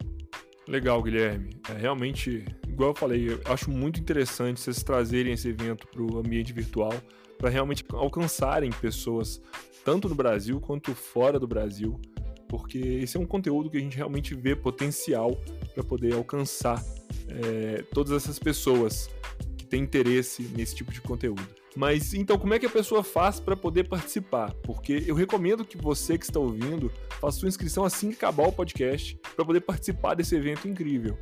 Legal, 0.69 1.03
Guilherme. 1.03 1.51
É, 1.69 1.75
realmente, 1.75 2.45
igual 2.69 2.91
eu 2.91 2.95
falei, 2.95 3.33
eu 3.33 3.41
acho 3.47 3.71
muito 3.71 4.01
interessante 4.01 4.61
vocês 4.61 4.83
trazerem 4.83 5.33
esse 5.33 5.49
evento 5.49 5.87
para 5.89 6.03
o 6.03 6.19
ambiente 6.19 6.53
virtual 6.53 6.95
para 7.39 7.51
realmente 7.51 7.85
alcançarem 7.91 8.71
pessoas 8.71 9.43
tanto 9.85 10.09
no 10.09 10.15
Brasil 10.15 10.61
quanto 10.61 10.95
fora 10.95 11.41
do 11.41 11.47
Brasil, 11.47 12.01
porque 12.49 12.79
esse 12.79 13.17
é 13.17 13.21
um 13.21 13.27
conteúdo 13.27 13.69
que 13.69 13.77
a 13.77 13.81
gente 13.81 13.97
realmente 13.97 14.35
vê 14.35 14.55
potencial 14.55 15.37
para 15.75 15.83
poder 15.83 16.15
alcançar 16.15 16.81
é, 17.29 17.83
todas 17.93 18.13
essas 18.13 18.39
pessoas 18.39 19.11
que 19.59 19.67
têm 19.67 19.83
interesse 19.83 20.43
nesse 20.57 20.77
tipo 20.77 20.93
de 20.93 21.01
conteúdo. 21.01 21.62
Mas 21.75 22.13
então, 22.13 22.39
como 22.39 22.55
é 22.55 22.59
que 22.59 22.67
a 22.67 22.71
pessoa 22.71 23.03
faz 23.03 23.41
para 23.41 23.57
poder 23.57 23.89
participar? 23.89 24.53
Porque 24.63 25.03
eu 25.07 25.15
recomendo 25.15 25.65
que 25.65 25.77
você 25.77 26.19
que 26.19 26.25
está 26.25 26.39
ouvindo 26.39 26.91
faça 27.21 27.39
sua 27.39 27.49
inscrição 27.49 27.85
assim 27.85 28.11
que 28.11 28.17
acabar 28.17 28.49
o 28.49 28.53
podcast 28.53 29.19
para 29.35 29.45
poder 29.45 29.61
participar 29.61 30.15
desse 30.15 30.35
evento 30.35 30.69
incrível. 30.69 31.17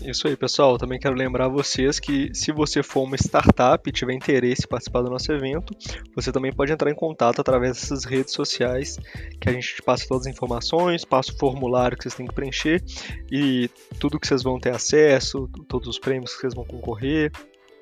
Isso 0.02 0.28
aí, 0.28 0.36
pessoal. 0.36 0.78
Também 0.78 0.98
quero 0.98 1.14
lembrar 1.14 1.48
vocês 1.48 1.98
que 1.98 2.32
se 2.32 2.52
você 2.52 2.82
for 2.82 3.02
uma 3.02 3.16
startup 3.16 3.88
e 3.88 3.92
tiver 3.92 4.14
interesse 4.14 4.62
em 4.64 4.68
participar 4.68 5.02
do 5.02 5.10
nosso 5.10 5.30
evento, 5.32 5.74
você 6.14 6.30
também 6.30 6.52
pode 6.52 6.72
entrar 6.72 6.90
em 6.90 6.94
contato 6.94 7.40
através 7.40 7.72
dessas 7.72 8.04
redes 8.04 8.32
sociais, 8.32 8.96
que 9.40 9.48
a 9.48 9.52
gente 9.52 9.76
te 9.76 9.82
passa 9.82 10.06
todas 10.08 10.26
as 10.26 10.32
informações, 10.32 11.04
passa 11.04 11.32
o 11.32 11.36
formulário 11.36 11.96
que 11.96 12.04
vocês 12.04 12.14
têm 12.14 12.26
que 12.26 12.34
preencher 12.34 12.82
e 13.30 13.68
tudo 13.98 14.20
que 14.20 14.26
vocês 14.26 14.42
vão 14.42 14.58
ter 14.58 14.74
acesso, 14.74 15.48
todos 15.68 15.88
os 15.88 15.98
prêmios 15.98 16.34
que 16.34 16.40
vocês 16.40 16.54
vão 16.54 16.64
concorrer 16.64 17.30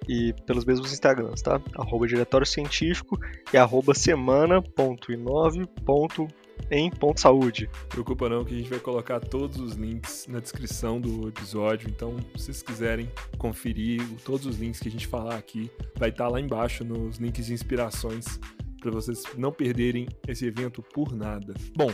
e 0.09 0.33
pelos 0.47 0.65
mesmos 0.65 0.93
Instagrams, 0.93 1.43
tá? 1.43 1.61
Arroba 1.77 2.07
Diretório 2.07 2.47
Científico 2.47 3.19
e 3.53 3.59
arroba 3.59 3.95
semana.inove.com 3.95 6.46
em 6.71 6.91
Ponto 6.91 7.21
Saúde. 7.21 7.69
Preocupa 7.89 8.29
não 8.29 8.45
que 8.45 8.55
a 8.55 8.59
gente 8.59 8.71
vai 8.71 8.81
colocar 8.81 9.21
todos 9.21 9.59
os 9.59 9.75
links 9.75 10.27
na 10.29 10.41
descrição 10.41 11.01
do 11.01 11.29
episódio, 11.29 11.89
então 11.89 12.17
se 12.37 12.45
vocês 12.45 12.63
quiserem 12.63 13.11
conferir 13.39 14.03
todos 14.25 14.47
os 14.47 14.59
links 14.59 14.81
que 14.81 14.89
a 14.89 14.91
gente 14.91 15.07
falar 15.07 15.37
aqui, 15.37 15.71
vai 15.97 16.11
estar 16.11 16.29
lá 16.29 16.41
embaixo 16.41 16.85
nos 16.85 17.19
links 17.19 17.47
de 17.47 17.53
inspirações 17.53 18.39
para 18.81 18.91
vocês 18.91 19.25
não 19.37 19.53
perderem 19.53 20.07
esse 20.29 20.47
evento 20.47 20.83
por 20.83 21.13
nada. 21.13 21.55
Bom, 21.75 21.91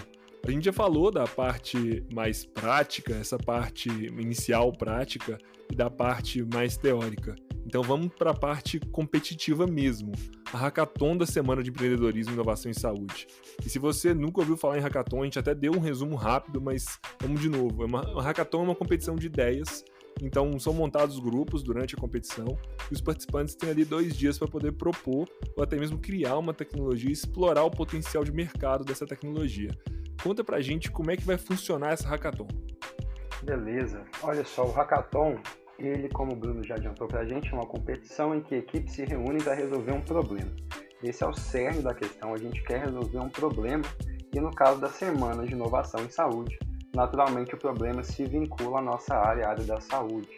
a 0.47 0.51
gente 0.51 0.65
já 0.65 0.73
falou 0.73 1.11
da 1.11 1.25
parte 1.25 2.05
mais 2.13 2.45
prática, 2.45 3.15
essa 3.15 3.39
parte 3.39 3.89
inicial 3.89 4.73
prática 4.73 5.39
e 5.71 5.75
da 5.75 5.89
parte 5.89 6.43
mais 6.53 6.77
teórica. 6.77 7.35
Então 7.65 7.83
vamos 7.83 8.13
para 8.15 8.33
a 8.33 8.35
parte 8.35 8.81
competitiva 8.81 9.67
mesmo, 9.67 10.13
a 10.53 10.59
Hackathon 10.59 11.17
da 11.17 11.25
Semana 11.25 11.63
de 11.63 11.71
Empreendedorismo, 11.71 12.35
Inovação 12.35 12.71
e 12.71 12.75
Saúde. 12.75 13.27
E 13.65 13.71
se 13.71 13.79
você 13.79 14.13
nunca 14.13 14.41
ouviu 14.41 14.57
falar 14.57 14.79
em 14.79 14.81
Hackathon, 14.81 15.23
a 15.23 15.25
gente 15.25 15.39
até 15.39 15.55
deu 15.55 15.73
um 15.73 15.79
resumo 15.79 16.17
rápido, 16.17 16.61
mas 16.61 16.99
vamos 17.21 17.41
de 17.41 17.49
novo. 17.49 17.85
É 17.85 17.87
uma, 17.87 18.01
a 18.01 18.23
Hackathon 18.23 18.61
é 18.61 18.65
uma 18.65 18.75
competição 18.75 19.15
de 19.15 19.27
ideias 19.27 19.85
então, 20.21 20.59
são 20.59 20.73
montados 20.73 21.19
grupos 21.19 21.63
durante 21.63 21.95
a 21.95 21.99
competição 21.99 22.59
e 22.91 22.95
os 22.95 23.01
participantes 23.01 23.55
têm 23.55 23.71
ali 23.71 23.85
dois 23.85 24.17
dias 24.17 24.39
para 24.39 24.49
poder 24.49 24.73
propor 24.73 25.29
ou 25.57 25.63
até 25.63 25.77
mesmo 25.77 25.99
criar 25.99 26.37
uma 26.37 26.53
tecnologia 26.53 27.11
e 27.11 27.13
explorar 27.13 27.65
o 27.65 27.71
potencial 27.71 28.25
de 28.25 28.33
mercado 28.33 28.85
dessa 28.85 29.07
tecnologia. 29.07 29.71
Conta 30.23 30.45
pra 30.45 30.61
gente 30.61 30.91
como 30.91 31.11
é 31.11 31.17
que 31.17 31.25
vai 31.25 31.37
funcionar 31.37 31.93
essa 31.93 32.09
hackathon. 32.09 32.49
Beleza. 33.43 34.05
Olha 34.23 34.45
só, 34.45 34.65
o 34.65 34.71
hackathon, 34.71 35.37
ele, 35.79 36.09
como 36.11 36.33
o 36.33 36.37
Bruno 36.37 36.63
já 36.63 36.77
adiantou 36.77 37.09
pra 37.09 37.25
gente, 37.25 37.51
é 37.51 37.55
uma 37.55 37.67
competição 37.67 38.35
em 38.35 38.41
que 38.41 38.55
equipes 38.55 38.95
se 38.95 39.05
reúnem 39.05 39.43
para 39.43 39.55
resolver 39.55 39.93
um 39.93 40.01
problema. 40.01 40.51
Esse 41.03 41.25
é 41.25 41.27
o 41.27 41.35
cerne 41.35 41.83
da 41.83 41.93
questão, 41.93 42.33
a 42.33 42.39
gente 42.39 42.63
quer 42.63 42.85
resolver 42.85 43.19
um 43.19 43.29
problema 43.29 43.83
e 44.33 44.41
no 44.41 44.51
caso 44.51 44.81
da 44.81 44.89
Semana 44.89 45.45
de 45.45 45.53
Inovação 45.53 46.05
em 46.05 46.09
Saúde, 46.09 46.57
naturalmente 46.95 47.55
o 47.55 47.59
problema 47.59 48.05
se 48.05 48.25
vincula 48.25 48.79
à 48.79 48.83
nossa 48.83 49.15
área, 49.15 49.47
a 49.47 49.51
área 49.51 49.65
da 49.65 49.81
saúde. 49.81 50.31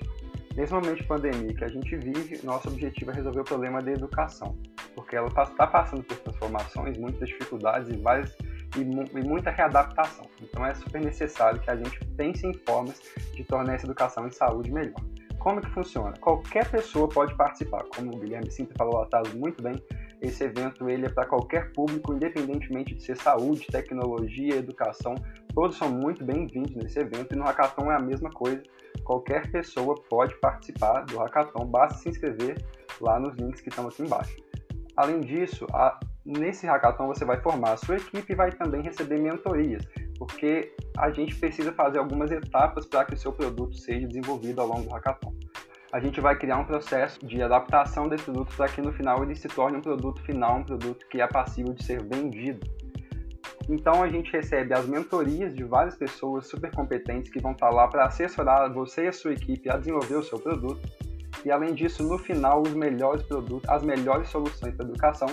Nesse 0.57 0.73
momento 0.73 0.97
de 0.97 1.05
pandemia 1.05 1.55
que 1.55 1.65
a 1.65 1.69
gente 1.69 1.95
vive, 1.97 2.41
nosso 2.43 2.69
objetivo 2.69 3.11
é 3.11 3.15
resolver 3.15 3.41
o 3.41 3.45
problema 3.45 3.83
da 3.83 3.93
educação, 3.93 4.57
porque 4.95 5.15
ela 5.15 5.29
está 5.29 5.45
tá 5.47 5.67
passando 5.67 6.03
por 6.03 6.17
transformações, 6.19 6.97
muitas 6.97 7.29
dificuldades 7.29 7.89
e, 7.91 7.97
várias, 7.97 8.35
e, 8.77 8.81
e 8.81 9.23
muita 9.23 9.51
readaptação. 9.51 10.27
Então 10.41 10.65
é 10.65 10.75
super 10.75 11.01
necessário 11.01 11.61
que 11.61 11.71
a 11.71 11.77
gente 11.77 11.99
pense 12.17 12.47
em 12.47 12.55
formas 12.55 13.01
de 13.35 13.45
tornar 13.45 13.75
essa 13.75 13.87
educação 13.87 14.27
em 14.27 14.31
saúde 14.31 14.73
melhor. 14.73 15.01
Como 15.39 15.61
que 15.61 15.71
funciona? 15.71 16.13
Qualquer 16.21 16.71
pessoa 16.71 17.09
pode 17.09 17.35
participar, 17.35 17.85
como 17.95 18.15
o 18.15 18.19
Guilherme 18.19 18.51
sempre 18.51 18.75
falou 18.79 19.03
atrás 19.03 19.33
muito 19.35 19.63
bem, 19.63 19.75
esse 20.23 20.43
evento 20.43 20.89
ele 20.89 21.05
é 21.05 21.09
para 21.11 21.27
qualquer 21.27 21.71
público, 21.73 22.15
independentemente 22.15 22.95
de 22.95 23.03
ser 23.03 23.17
saúde, 23.17 23.67
tecnologia, 23.67 24.57
educação, 24.57 25.15
todos 25.55 25.77
são 25.77 25.91
muito 25.91 26.25
bem-vindos 26.25 26.75
nesse 26.75 26.99
evento 26.99 27.35
e 27.35 27.37
no 27.37 27.45
Hackathon 27.45 27.93
é 27.93 27.97
a 27.97 28.01
mesma 28.01 28.31
coisa. 28.31 28.63
Qualquer 29.05 29.51
pessoa 29.51 29.95
pode 30.09 30.35
participar 30.41 31.03
do 31.03 31.19
Hackathon, 31.19 31.67
basta 31.67 31.99
se 31.99 32.09
inscrever 32.09 32.57
lá 33.01 33.21
nos 33.21 33.37
links 33.37 33.61
que 33.61 33.69
estão 33.69 33.87
aqui 33.87 34.03
embaixo. 34.03 34.35
Além 34.97 35.21
disso, 35.21 35.67
a, 35.75 36.01
nesse 36.25 36.67
Hackathon 36.67 37.07
você 37.07 37.25
vai 37.25 37.41
formar 37.41 37.73
a 37.73 37.77
sua 37.77 37.97
equipe 37.97 38.33
e 38.33 38.37
vai 38.37 38.51
também 38.53 38.83
receber 38.83 39.19
mentorias, 39.19 39.85
porque 40.19 40.75
a 40.97 41.11
gente 41.11 41.35
precisa 41.37 41.73
fazer 41.73 41.99
algumas 41.99 42.31
etapas 42.31 42.87
para 42.87 43.05
que 43.05 43.15
o 43.15 43.19
seu 43.19 43.33
produto 43.33 43.77
seja 43.77 44.07
desenvolvido 44.07 44.61
ao 44.61 44.69
longo 44.69 44.83
do 44.83 44.91
Hackathon 44.91 45.35
a 45.95 46.01
gente 46.01 46.21
vai 46.21 46.37
criar 46.37 46.59
um 46.59 46.65
processo 46.65 47.25
de 47.25 47.41
adaptação 47.41 48.09
desse 48.09 48.25
produto 48.25 48.53
para 48.57 48.67
que 48.67 48.83
no 48.83 48.93
final 48.93 49.23
ele 49.23 49.37
se 49.37 49.47
torne 49.47 49.77
um 49.77 49.81
produto 49.81 50.21
final, 50.23 50.57
um 50.57 50.65
produto 50.65 51.07
que 51.09 51.21
é 51.21 51.27
passível 51.29 51.73
de 51.73 51.85
ser 51.85 52.03
vendido. 52.03 52.67
Então 53.69 54.03
a 54.03 54.09
gente 54.09 54.33
recebe 54.33 54.75
as 54.75 54.89
mentorias 54.89 55.55
de 55.55 55.63
várias 55.63 55.97
pessoas 55.97 56.49
super 56.49 56.75
competentes 56.75 57.31
que 57.31 57.39
vão 57.39 57.53
estar 57.53 57.71
lá 57.71 57.87
para 57.87 58.07
assessorar 58.07 58.75
você 58.75 59.05
e 59.05 59.07
a 59.07 59.13
sua 59.13 59.35
equipe 59.35 59.71
a 59.71 59.77
desenvolver 59.77 60.17
o 60.17 60.23
seu 60.25 60.37
produto. 60.37 60.81
E 61.45 61.51
além 61.51 61.75
disso, 61.75 62.03
no 62.03 62.19
final, 62.19 62.63
os 62.63 62.75
melhores 62.75 63.23
produtos, 63.23 63.69
as 63.69 63.83
melhores 63.83 64.29
soluções 64.29 64.75
para 64.75 64.85
educação 64.85 65.29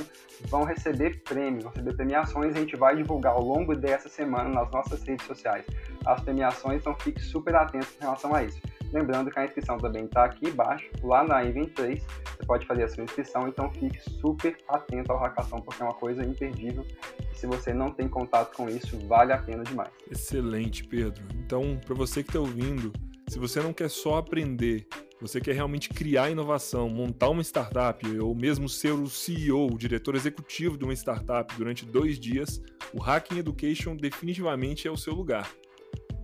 vão 0.47 0.63
receber 0.63 1.21
prêmios, 1.23 1.63
vão 1.63 1.71
receber 1.73 1.95
premiações. 1.95 2.55
A 2.55 2.59
gente 2.59 2.75
vai 2.75 2.95
divulgar 2.95 3.33
ao 3.33 3.43
longo 3.43 3.75
dessa 3.75 4.09
semana 4.09 4.49
nas 4.49 4.71
nossas 4.71 5.01
redes 5.03 5.25
sociais 5.25 5.65
as 6.05 6.21
premiações, 6.21 6.81
então 6.81 6.95
fique 6.99 7.21
super 7.21 7.55
atento 7.55 7.87
em 7.99 8.01
relação 8.01 8.33
a 8.33 8.43
isso. 8.43 8.59
Lembrando 8.91 9.31
que 9.31 9.39
a 9.39 9.45
inscrição 9.45 9.77
também 9.77 10.05
está 10.05 10.25
aqui 10.25 10.49
embaixo, 10.49 10.89
lá 11.01 11.23
na 11.23 11.41
I23, 11.43 12.01
você 12.01 12.45
pode 12.45 12.65
fazer 12.65 12.83
a 12.83 12.87
sua 12.89 13.03
inscrição, 13.03 13.47
então 13.47 13.71
fique 13.71 14.01
super 14.19 14.57
atento 14.67 15.11
ao 15.11 15.19
Hackathon, 15.19 15.61
porque 15.61 15.81
é 15.81 15.85
uma 15.85 15.93
coisa 15.93 16.23
imperdível. 16.25 16.85
Se 17.33 17.47
você 17.47 17.73
não 17.73 17.89
tem 17.89 18.09
contato 18.09 18.55
com 18.55 18.69
isso, 18.69 18.99
vale 19.07 19.31
a 19.31 19.37
pena 19.37 19.63
demais. 19.63 19.91
Excelente, 20.09 20.83
Pedro. 20.83 21.23
Então, 21.35 21.79
para 21.85 21.95
você 21.95 22.21
que 22.21 22.29
está 22.29 22.39
ouvindo, 22.39 22.91
se 23.27 23.39
você 23.39 23.61
não 23.61 23.71
quer 23.71 23.89
só 23.89 24.17
aprender, 24.17 24.85
você 25.21 25.39
quer 25.39 25.53
realmente 25.53 25.89
criar 25.89 26.31
inovação, 26.31 26.89
montar 26.89 27.29
uma 27.29 27.43
startup 27.43 28.05
ou 28.17 28.33
mesmo 28.33 28.67
ser 28.67 28.91
o 28.91 29.07
CEO, 29.07 29.71
o 29.71 29.77
diretor 29.77 30.15
executivo 30.15 30.77
de 30.77 30.83
uma 30.83 30.93
startup 30.93 31.55
durante 31.55 31.85
dois 31.85 32.19
dias, 32.19 32.59
o 32.91 32.99
Hacking 32.99 33.37
Education 33.37 33.95
definitivamente 33.95 34.87
é 34.87 34.91
o 34.91 34.97
seu 34.97 35.13
lugar. 35.13 35.49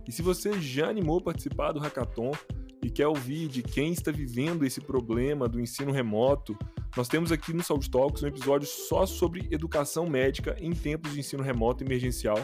E 0.06 0.10
se 0.10 0.20
você 0.20 0.60
já 0.60 0.88
animou 0.88 1.20
participar 1.20 1.70
do 1.70 1.78
Hackathon, 1.78 2.32
e 2.82 2.90
quer 2.90 3.06
ouvir 3.06 3.48
de 3.48 3.62
quem 3.62 3.92
está 3.92 4.10
vivendo 4.10 4.64
esse 4.64 4.80
problema 4.80 5.48
do 5.48 5.60
ensino 5.60 5.92
remoto, 5.92 6.56
nós 6.96 7.08
temos 7.08 7.30
aqui 7.30 7.52
no 7.52 7.62
Saúde 7.62 7.90
Talks 7.90 8.22
um 8.22 8.26
episódio 8.26 8.66
só 8.66 9.06
sobre 9.06 9.48
educação 9.50 10.08
médica 10.08 10.56
em 10.60 10.72
tempos 10.72 11.12
de 11.12 11.20
ensino 11.20 11.42
remoto 11.42 11.84
emergencial, 11.84 12.38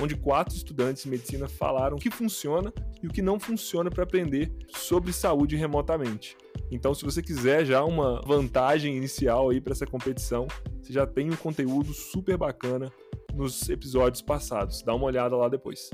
onde 0.00 0.16
quatro 0.16 0.56
estudantes 0.56 1.02
de 1.02 1.10
medicina 1.10 1.48
falaram 1.48 1.96
o 1.96 2.00
que 2.00 2.10
funciona 2.10 2.72
e 3.02 3.06
o 3.06 3.10
que 3.10 3.22
não 3.22 3.38
funciona 3.38 3.90
para 3.90 4.04
aprender 4.04 4.52
sobre 4.68 5.12
saúde 5.12 5.56
remotamente. 5.56 6.36
Então, 6.70 6.94
se 6.94 7.04
você 7.04 7.20
quiser 7.22 7.64
já 7.64 7.84
uma 7.84 8.20
vantagem 8.22 8.96
inicial 8.96 9.50
aí 9.50 9.60
para 9.60 9.72
essa 9.72 9.86
competição, 9.86 10.46
você 10.80 10.92
já 10.92 11.06
tem 11.06 11.30
um 11.30 11.36
conteúdo 11.36 11.92
super 11.92 12.36
bacana 12.36 12.90
nos 13.34 13.68
episódios 13.68 14.22
passados. 14.22 14.82
Dá 14.82 14.94
uma 14.94 15.06
olhada 15.06 15.36
lá 15.36 15.48
depois. 15.48 15.90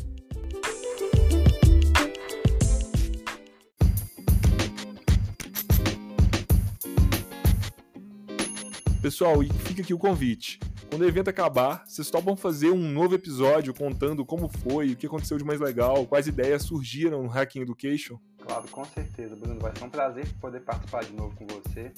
Pessoal, 9.06 9.40
e 9.40 9.48
fica 9.48 9.82
aqui 9.82 9.94
o 9.94 9.98
convite. 9.98 10.58
Quando 10.90 11.02
o 11.02 11.06
evento 11.06 11.30
acabar, 11.30 11.84
vocês 11.86 12.10
topam 12.10 12.34
fazer 12.34 12.70
um 12.70 12.90
novo 12.90 13.14
episódio 13.14 13.72
contando 13.72 14.26
como 14.26 14.48
foi, 14.48 14.90
o 14.90 14.96
que 14.96 15.06
aconteceu 15.06 15.38
de 15.38 15.44
mais 15.44 15.60
legal, 15.60 16.04
quais 16.06 16.26
ideias 16.26 16.64
surgiram 16.64 17.22
no 17.22 17.28
Hacking 17.28 17.60
Education? 17.60 18.18
Claro, 18.44 18.66
com 18.66 18.84
certeza, 18.84 19.36
Bruno. 19.36 19.60
Vai 19.60 19.70
ser 19.76 19.84
um 19.84 19.90
prazer 19.90 20.26
poder 20.40 20.58
participar 20.62 21.04
de 21.04 21.12
novo 21.12 21.36
com 21.36 21.46
você. 21.46 21.92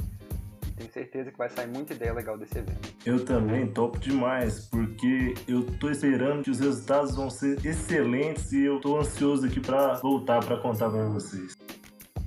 Tenho 0.77 0.93
certeza 0.93 1.33
que 1.33 1.39
vai 1.39 1.49
sair 1.49 1.67
muita 1.67 1.95
ideia 1.95 2.13
legal 2.13 2.37
desse 2.37 2.59
evento. 2.59 2.95
Eu 3.07 3.25
também 3.25 3.67
topo 3.69 3.99
demais, 3.99 4.67
porque 4.67 5.33
eu 5.49 5.63
tô 5.79 5.91
esperando 5.91 6.43
que 6.43 6.51
os 6.51 6.61
resultados 6.61 7.17
vão 7.17 7.31
ser 7.31 7.65
excelentes 7.65 8.53
e 8.53 8.65
eu 8.65 8.83
tô 8.83 8.99
ansioso 8.99 9.47
aqui 9.47 9.61
para 9.61 9.95
voltar 9.95 10.45
para 10.45 10.59
contar 10.59 10.91
para 10.91 11.09
vocês. 11.09 11.57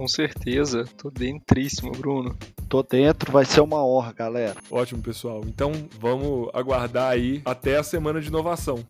Com 0.01 0.07
certeza, 0.07 0.83
tô 0.97 1.11
dentríssimo, 1.11 1.91
Bruno. 1.91 2.35
Tô 2.67 2.81
dentro, 2.81 3.31
vai 3.31 3.45
ser 3.45 3.61
uma 3.61 3.85
honra, 3.85 4.11
galera. 4.11 4.55
Ótimo, 4.71 4.99
pessoal. 4.99 5.41
Então 5.45 5.71
vamos 5.99 6.49
aguardar 6.55 7.11
aí 7.11 7.39
até 7.45 7.77
a 7.77 7.83
semana 7.83 8.19
de 8.19 8.29
inovação. 8.29 8.83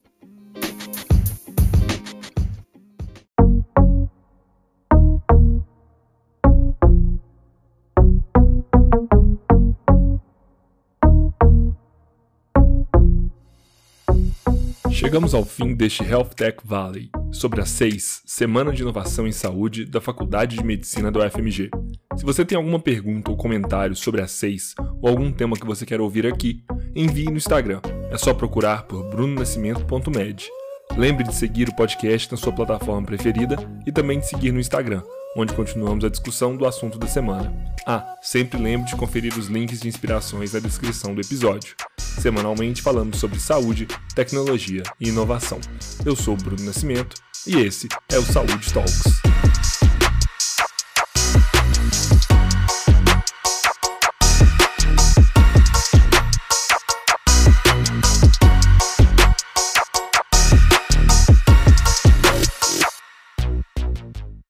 Chegamos 14.89 15.33
ao 15.33 15.43
fim 15.43 15.75
deste 15.75 16.03
Health 16.03 16.29
Tech 16.37 16.59
Valley, 16.63 17.09
sobre 17.31 17.61
a 17.61 17.65
6, 17.65 18.23
Semana 18.25 18.73
de 18.73 18.81
Inovação 18.81 19.27
em 19.27 19.31
Saúde 19.31 19.85
da 19.85 20.01
Faculdade 20.01 20.57
de 20.57 20.63
Medicina 20.63 21.11
da 21.11 21.25
UFMG. 21.25 21.69
Se 22.17 22.25
você 22.25 22.43
tem 22.43 22.57
alguma 22.57 22.79
pergunta 22.79 23.31
ou 23.31 23.37
comentário 23.37 23.95
sobre 23.95 24.21
a 24.21 24.27
6 24.27 24.75
ou 25.01 25.09
algum 25.09 25.31
tema 25.31 25.55
que 25.55 25.65
você 25.65 25.85
quer 25.85 26.01
ouvir 26.01 26.27
aqui, 26.27 26.63
envie 26.95 27.25
no 27.25 27.37
Instagram. 27.37 27.81
É 28.11 28.17
só 28.17 28.33
procurar 28.33 28.83
por 28.83 29.09
brunonascimento.med. 29.09 30.49
Lembre 30.97 31.23
de 31.23 31.33
seguir 31.33 31.69
o 31.69 31.75
podcast 31.75 32.29
na 32.31 32.37
sua 32.37 32.51
plataforma 32.51 33.05
preferida 33.05 33.55
e 33.87 33.91
também 33.91 34.19
de 34.19 34.27
seguir 34.27 34.51
no 34.51 34.59
Instagram, 34.59 35.01
onde 35.35 35.53
continuamos 35.53 36.03
a 36.03 36.09
discussão 36.09 36.55
do 36.55 36.65
assunto 36.65 36.97
da 36.97 37.07
semana. 37.07 37.53
Ah, 37.85 38.15
sempre 38.21 38.61
lembre 38.61 38.89
de 38.89 38.95
conferir 38.95 39.37
os 39.37 39.47
links 39.47 39.79
de 39.79 39.87
inspirações 39.87 40.53
na 40.53 40.59
descrição 40.59 41.15
do 41.15 41.21
episódio. 41.21 41.75
Semanalmente 41.97 42.81
falamos 42.81 43.17
sobre 43.17 43.39
saúde, 43.39 43.87
tecnologia 44.13 44.83
e 44.99 45.09
inovação. 45.09 45.59
Eu 46.05 46.15
sou 46.15 46.35
Bruno 46.35 46.63
Nascimento 46.63 47.15
e 47.47 47.57
esse 47.57 47.87
é 48.11 48.19
o 48.19 48.23
Saúde 48.23 48.71
Talks. 48.71 49.50